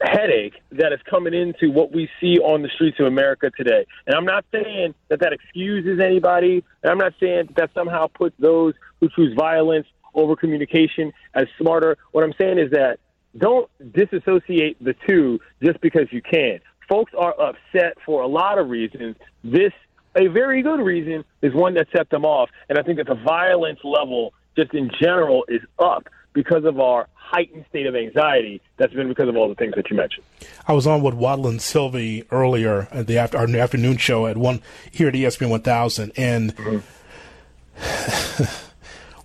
[0.00, 3.86] headache that is coming into what we see on the streets of America today.
[4.06, 8.08] And I'm not saying that that excuses anybody, and I'm not saying that, that somehow
[8.08, 11.96] puts those who choose violence over communication as smarter.
[12.12, 12.98] What I'm saying is that
[13.36, 18.68] don't disassociate the two just because you can folks are upset for a lot of
[18.68, 19.16] reasons.
[19.42, 19.72] This,
[20.14, 22.50] a very good reason, is one that set them off.
[22.68, 27.08] And I think that the violence level, just in general, is up because of our
[27.14, 30.24] heightened state of anxiety that's been because of all the things that you mentioned.
[30.68, 34.36] I was on with Waddle and Silvy earlier at the after, our afternoon show at
[34.36, 34.60] one
[34.90, 36.80] here at ESPN 1000, and mm-hmm.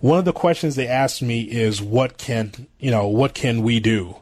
[0.00, 3.06] one of the questions they asked me is, "What can you know?
[3.06, 4.16] What can we do?"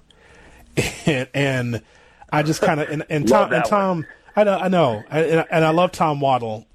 [1.06, 1.82] and, and
[2.30, 4.06] I just kind of and, and Tom and Tom.
[4.36, 6.66] I know, I know, and, and I love Tom Waddle,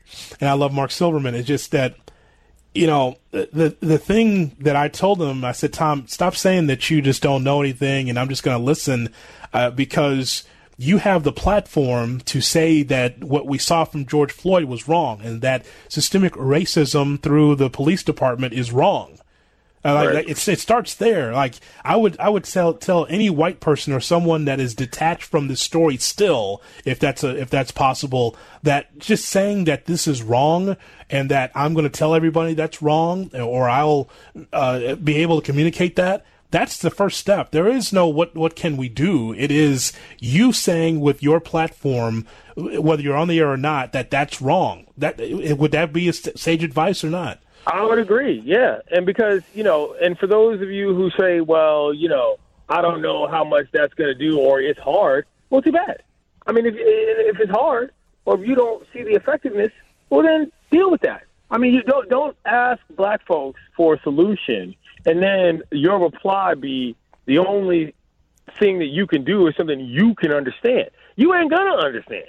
[0.41, 1.33] and I love Marc Silverman.
[1.35, 1.95] It's just that
[2.73, 5.45] you know the the thing that I told them.
[5.45, 8.57] I said, Tom, stop saying that you just don't know anything, and I'm just going
[8.57, 9.09] to listen
[9.53, 10.43] uh, because
[10.77, 15.21] you have the platform to say that what we saw from George Floyd was wrong,
[15.21, 19.19] and that systemic racism through the police department is wrong.
[19.85, 20.29] Uh, like, Right.
[20.29, 21.33] it's, it starts there.
[21.33, 25.23] Like I would, I would tell tell any white person or someone that is detached
[25.23, 30.07] from this story still, if that's a if that's possible, that just saying that this
[30.07, 30.77] is wrong
[31.09, 34.09] and that I'm going to tell everybody that's wrong, or I'll
[34.53, 36.25] uh, be able to communicate that.
[36.49, 37.49] That's the first step.
[37.51, 39.33] There is no what what can we do.
[39.33, 42.25] It is you saying with your platform,
[42.55, 44.85] whether you're on the air or not, that that's wrong.
[44.97, 45.19] That
[45.57, 47.41] would that be a sage advice or not?
[47.65, 48.79] I would agree, yeah.
[48.91, 52.37] And because, you know, and for those of you who say, well, you know,
[52.67, 56.03] I don't know how much that's going to do or it's hard, well, too bad.
[56.45, 57.91] I mean, if, if it's hard
[58.25, 59.71] or if you don't see the effectiveness,
[60.09, 61.23] well, then deal with that.
[61.49, 66.55] I mean, you don't, don't ask black folks for a solution and then your reply
[66.55, 66.95] be
[67.25, 67.93] the only
[68.59, 70.89] thing that you can do is something you can understand.
[71.15, 72.25] You ain't going to understand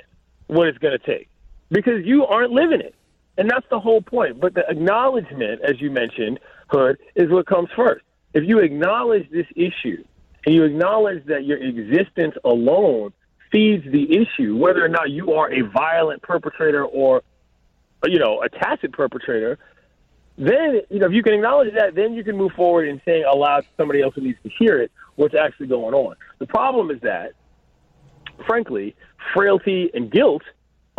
[0.46, 1.28] what it's going to take
[1.70, 2.94] because you aren't living it.
[3.36, 4.40] And that's the whole point.
[4.40, 8.04] But the acknowledgement, as you mentioned, Hood, is what comes first.
[8.32, 10.04] If you acknowledge this issue
[10.46, 13.12] and you acknowledge that your existence alone
[13.50, 17.22] feeds the issue, whether or not you are a violent perpetrator or,
[18.04, 19.58] you know, a tacit perpetrator,
[20.36, 23.24] then, you know, if you can acknowledge that, then you can move forward and saying
[23.24, 26.16] aloud to somebody else who needs to hear it what's actually going on.
[26.40, 27.32] The problem is that,
[28.46, 28.96] frankly,
[29.32, 30.42] frailty and guilt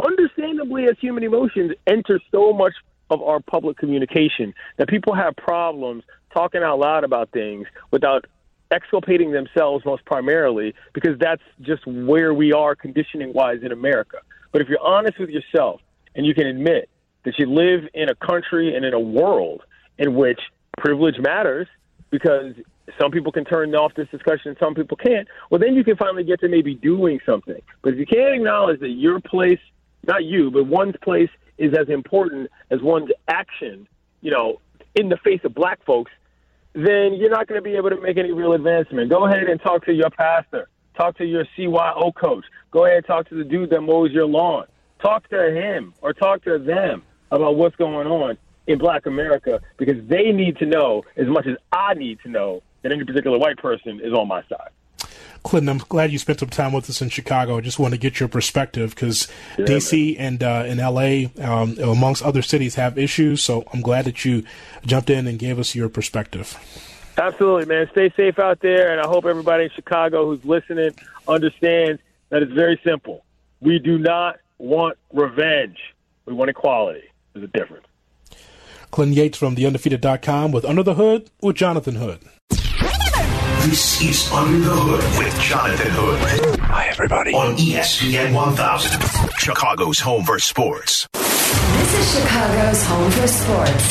[0.04, 2.74] understandably as human emotions enter so much
[3.10, 8.26] of our public communication that people have problems talking out loud about things without
[8.72, 14.18] exculpating themselves most primarily because that's just where we are conditioning wise in America.
[14.52, 15.82] But if you're honest with yourself
[16.16, 16.90] and you can admit
[17.26, 19.62] that you live in a country and in a world
[19.98, 20.40] in which
[20.78, 21.68] privilege matters
[22.10, 22.54] because
[23.00, 25.96] some people can turn off this discussion and some people can't, well, then you can
[25.96, 27.62] finally get to maybe doing something.
[27.82, 29.60] But if you can't acknowledge that your place
[30.08, 33.88] not you, but one's place is as important as one's action,
[34.22, 34.60] you know,
[34.96, 36.12] in the face of black folks,
[36.74, 39.10] then you're not going to be able to make any real advancement.
[39.10, 40.68] Go ahead and talk to your pastor.
[40.98, 42.46] Talk to your CYO coach.
[42.72, 44.66] Go ahead and talk to the dude that mows your lawn.
[45.02, 48.38] Talk to him or talk to them about what's going on
[48.68, 52.62] in black America because they need to know as much as I need to know
[52.82, 54.70] that any particular white person is on my side.
[55.46, 57.58] Clinton, I'm glad you spent some time with us in Chicago.
[57.58, 59.28] I just want to get your perspective because
[59.60, 63.44] Yeah, DC and uh, and LA, um, amongst other cities, have issues.
[63.44, 64.44] So I'm glad that you
[64.88, 66.58] jumped in and gave us your perspective.
[67.20, 67.88] Absolutely, man.
[67.92, 70.96] Stay safe out there, and I hope everybody in Chicago who's listening
[71.28, 73.24] understands that it's very simple.
[73.62, 75.78] We do not want revenge.
[76.26, 77.04] We want equality.
[77.34, 77.86] There's a difference.
[78.90, 82.22] Clinton Yates from TheUndefeated.com with Under the Hood with Jonathan Hood.
[83.66, 86.60] This is Under the Hood with Jonathan Hood.
[86.60, 87.34] Hi, everybody.
[87.34, 89.02] On ESPN 1000,
[89.40, 91.08] Chicago's home for sports.
[91.14, 93.84] This is Chicago's home for sports.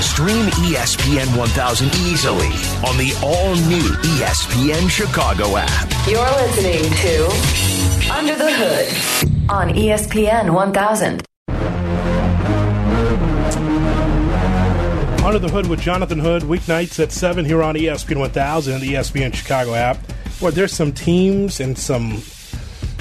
[0.00, 2.48] Stream ESPN 1000 easily
[2.88, 3.84] on the all new
[4.16, 5.90] ESPN Chicago app.
[6.08, 11.22] You're listening to Under the Hood on ESPN 1000.
[15.30, 18.94] Under the Hood with Jonathan Hood, weeknights at 7 here on ESPN 1000 and the
[18.94, 19.96] ESPN Chicago app.
[20.40, 22.20] Well, there's some teams and some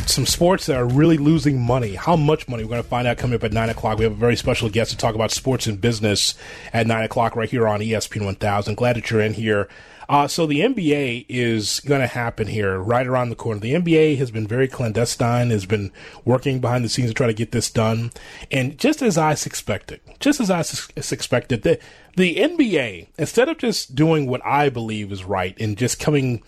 [0.05, 1.95] some sports that are really losing money.
[1.95, 2.63] How much money?
[2.63, 3.97] We're going to find out coming up at 9 o'clock.
[3.97, 6.36] We have a very special guest to talk about sports and business
[6.71, 8.75] at 9 o'clock right here on ESPN 1000.
[8.75, 9.67] Glad that you're in here.
[10.10, 13.60] Uh, so the NBA is going to happen here right around the corner.
[13.60, 15.91] The NBA has been very clandestine, has been
[16.26, 18.12] working behind the scenes to try to get this done.
[18.49, 21.78] And just as I suspected, just as I sus- expected, the,
[22.18, 26.41] the NBA, instead of just doing what I believe is right and just coming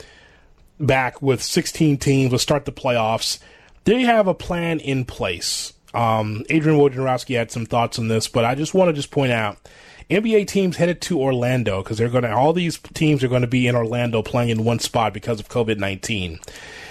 [0.80, 3.38] back with 16 teams, let's start the playoffs,
[3.84, 5.74] they have a plan in place.
[5.94, 9.32] Um, Adrian Wojnarowski had some thoughts on this, but I just want to just point
[9.32, 9.58] out
[10.12, 13.48] NBA teams headed to Orlando because they're going to, all these teams are going to
[13.48, 16.40] be in Orlando playing in one spot because of COVID 19.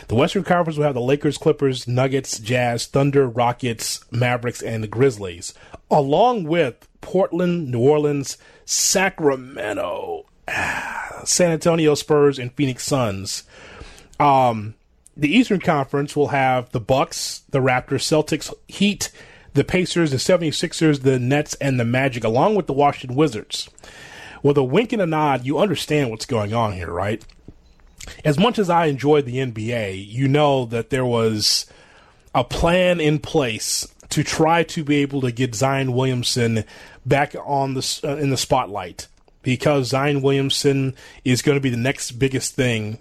[0.09, 4.89] The Western Conference will have the Lakers, Clippers, Nuggets, Jazz, Thunder, Rockets, Mavericks, and the
[4.89, 5.55] Grizzlies,
[5.91, 10.25] along with Portland, New Orleans, Sacramento,
[11.25, 13.45] San Antonio Spurs, and Phoenix Suns.
[14.19, 14.75] Um,
[15.17, 19.13] the Eastern Conference will have the Bucks, the Raptors, Celtics, Heat,
[19.55, 23.69] the Pacers, the 76ers, the Nets, and the Magic, along with the Washington Wizards.
[24.43, 27.25] With a wink and a nod, you understand what's going on here, right?
[28.25, 31.67] As much as I enjoyed the NBA, you know that there was
[32.35, 36.65] a plan in place to try to be able to get Zion Williamson
[37.05, 39.09] back on the uh, in the spotlight
[39.43, 40.95] because Zion Williamson
[41.25, 42.99] is going to be the next biggest thing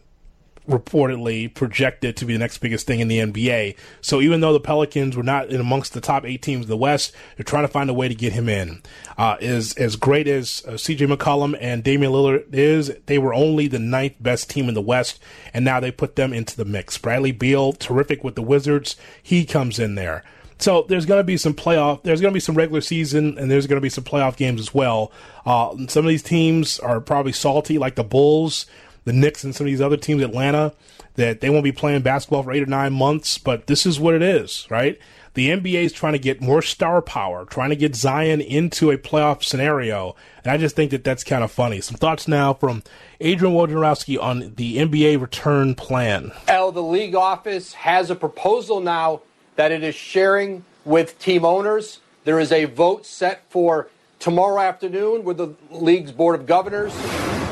[0.68, 3.76] reportedly projected to be the next biggest thing in the NBA.
[4.02, 6.78] So even though the Pelicans were not in amongst the top eight teams of the
[6.78, 8.82] West, they're trying to find a way to get him in.
[9.18, 11.08] Uh, is as great as uh, C.J.
[11.08, 15.20] McCollum and Damian Lillard is, they were only the ninth best team in the West,
[15.54, 16.98] and now they put them into the mix.
[16.98, 20.24] Bradley Beal, terrific with the Wizards, he comes in there.
[20.60, 22.04] So there's going to be some playoff.
[22.04, 24.60] There's going to be some regular season, and there's going to be some playoff games
[24.60, 25.12] as well.
[25.46, 28.66] Uh, some of these teams are probably salty, like the Bulls
[29.10, 30.72] the Knicks and some of these other teams, Atlanta,
[31.16, 34.14] that they won't be playing basketball for eight or nine months, but this is what
[34.14, 35.00] it is, right?
[35.34, 39.00] The NBA is trying to get more star power, trying to get Zion into a
[39.00, 41.82] playoff scenario, and I just think that that's kind of funny.
[41.82, 42.84] Some thoughts now from
[43.20, 46.32] Adrian Wojnarowski on the NBA return plan.
[46.48, 49.22] L, the league office has a proposal now
[49.56, 52.00] that it is sharing with team owners.
[52.26, 53.88] There is a vote set for
[54.20, 56.94] tomorrow afternoon with the league's board of governors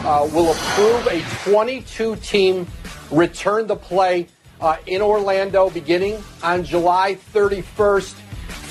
[0.05, 2.67] uh, will approve a 22 team
[3.11, 4.27] return to play
[4.59, 8.13] uh, in Orlando beginning on July 31st.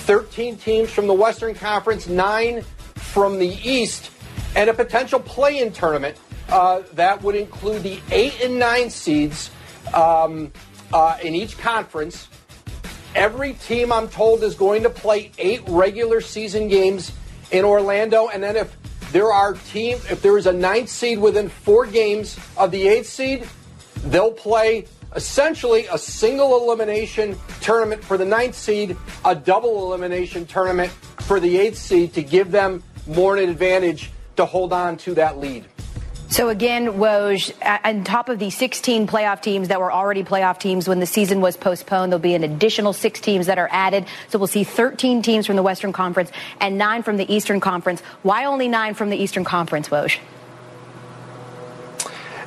[0.07, 2.62] 13 teams from the Western Conference, nine
[2.95, 4.11] from the East,
[4.55, 6.16] and a potential play in tournament
[6.49, 9.51] uh, that would include the eight and nine seeds
[9.95, 10.53] um,
[10.93, 12.29] uh, in each conference.
[13.14, 17.12] Every team, I'm told, is going to play eight regular season games
[17.51, 18.77] in Orlando, and then if
[19.16, 23.06] there are teams, if there is a ninth seed within four games of the eighth
[23.06, 23.48] seed,
[24.08, 28.94] they'll play essentially a single elimination tournament for the ninth seed,
[29.24, 34.44] a double elimination tournament for the eighth seed to give them more an advantage to
[34.44, 35.64] hold on to that lead.
[36.29, 37.53] So again, Woj,
[37.85, 41.41] on top of the 16 playoff teams that were already playoff teams when the season
[41.41, 44.07] was postponed, there'll be an additional six teams that are added.
[44.29, 48.01] So we'll see 13 teams from the Western Conference and nine from the Eastern Conference.
[48.22, 50.18] Why only nine from the Eastern Conference, Woj?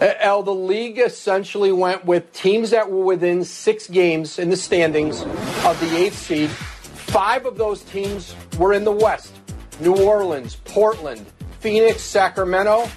[0.02, 4.58] Uh, El, the league essentially went with teams that were within six games in the
[4.58, 6.50] standings of the eighth seed.
[6.50, 9.34] Five of those teams were in the West
[9.80, 11.26] New Orleans, Portland,
[11.62, 12.90] Phoenix, Sacramento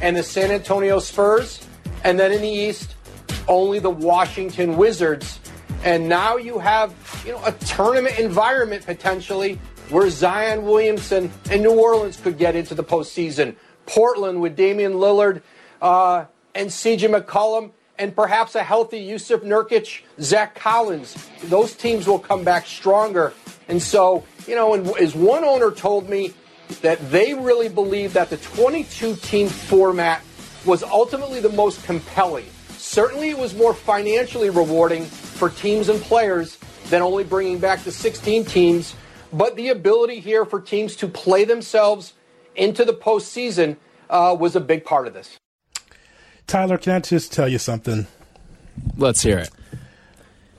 [0.00, 1.66] and the San Antonio Spurs.
[2.04, 2.94] And then in the East,
[3.48, 5.40] only the Washington Wizards.
[5.84, 6.94] And now you have,
[7.24, 12.74] you know, a tournament environment potentially where Zion Williamson and New Orleans could get into
[12.74, 13.56] the postseason.
[13.86, 15.42] Portland with Damian Lillard
[15.82, 21.16] uh, and CJ McCollum and perhaps a healthy Jusuf Nurkic, Zach Collins.
[21.44, 23.34] Those teams will come back stronger.
[23.68, 26.32] And so, you know, and as one owner told me,
[26.78, 30.22] that they really believe that the 22 team format
[30.64, 32.46] was ultimately the most compelling.
[32.70, 36.58] Certainly, it was more financially rewarding for teams and players
[36.88, 38.94] than only bringing back the 16 teams.
[39.32, 42.14] But the ability here for teams to play themselves
[42.56, 43.76] into the postseason
[44.08, 45.38] uh, was a big part of this.
[46.46, 48.06] Tyler, can I just tell you something?
[48.96, 49.50] Let's hear it.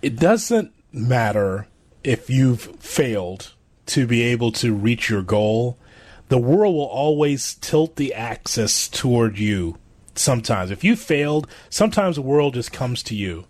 [0.01, 1.67] It doesn't matter
[2.03, 3.53] if you've failed
[3.87, 5.77] to be able to reach your goal
[6.31, 9.77] the world will always tilt the axis toward you
[10.15, 10.71] sometimes.
[10.71, 13.47] If you failed, sometimes the world just comes to you.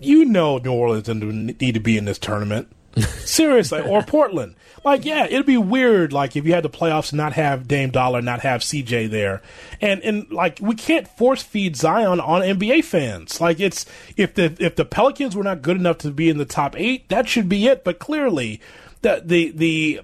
[0.00, 2.66] You know New Orleans doesn't need to be in this tournament.
[2.96, 4.56] Seriously, or Portland.
[4.84, 7.90] Like, yeah, it'd be weird, like, if you had the playoffs and not have Dame
[7.90, 9.40] Dollar, not have CJ there.
[9.80, 13.40] And, and, like, we can't force feed Zion on NBA fans.
[13.40, 16.44] Like, it's, if the, if the Pelicans were not good enough to be in the
[16.44, 17.84] top eight, that should be it.
[17.84, 18.60] But clearly,
[19.02, 20.00] the, the, the,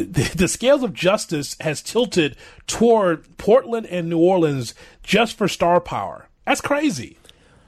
[0.00, 2.36] the scales of justice has tilted
[2.66, 6.28] toward Portland and New Orleans just for star power.
[6.46, 7.18] That's crazy.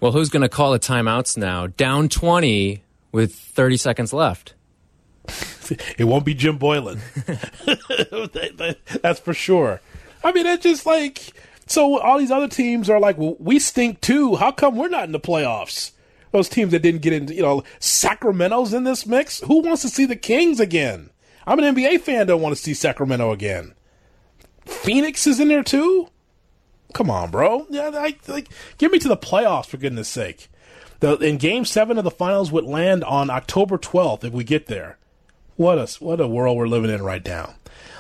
[0.01, 1.69] Well, who's going to call the timeouts now?
[1.69, 4.55] Down 20 with 30 seconds left.
[5.99, 7.01] it won't be Jim Boylan.
[9.03, 9.81] That's for sure.
[10.23, 11.33] I mean, it's just like
[11.67, 11.99] so.
[12.01, 14.37] All these other teams are like, well, we stink too.
[14.37, 15.93] How come we're not in the playoffs?
[16.33, 19.41] Those teams that didn't get into, you know, Sacramento's in this mix.
[19.41, 21.11] Who wants to see the Kings again?
[21.47, 22.27] I'm an NBA fan.
[22.27, 23.75] Don't want to see Sacramento again.
[24.65, 26.09] Phoenix is in there too.
[26.93, 27.67] Come on, bro.
[27.71, 30.49] Yeah, like, like give me to the playoffs for goodness sake.
[31.01, 34.67] The in Game Seven of the finals would land on October 12th if we get
[34.67, 34.99] there.
[35.57, 37.55] What a what a world we're living in right now.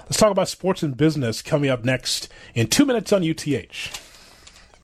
[0.04, 4.03] Let's talk about sports and business coming up next in two minutes on UTH.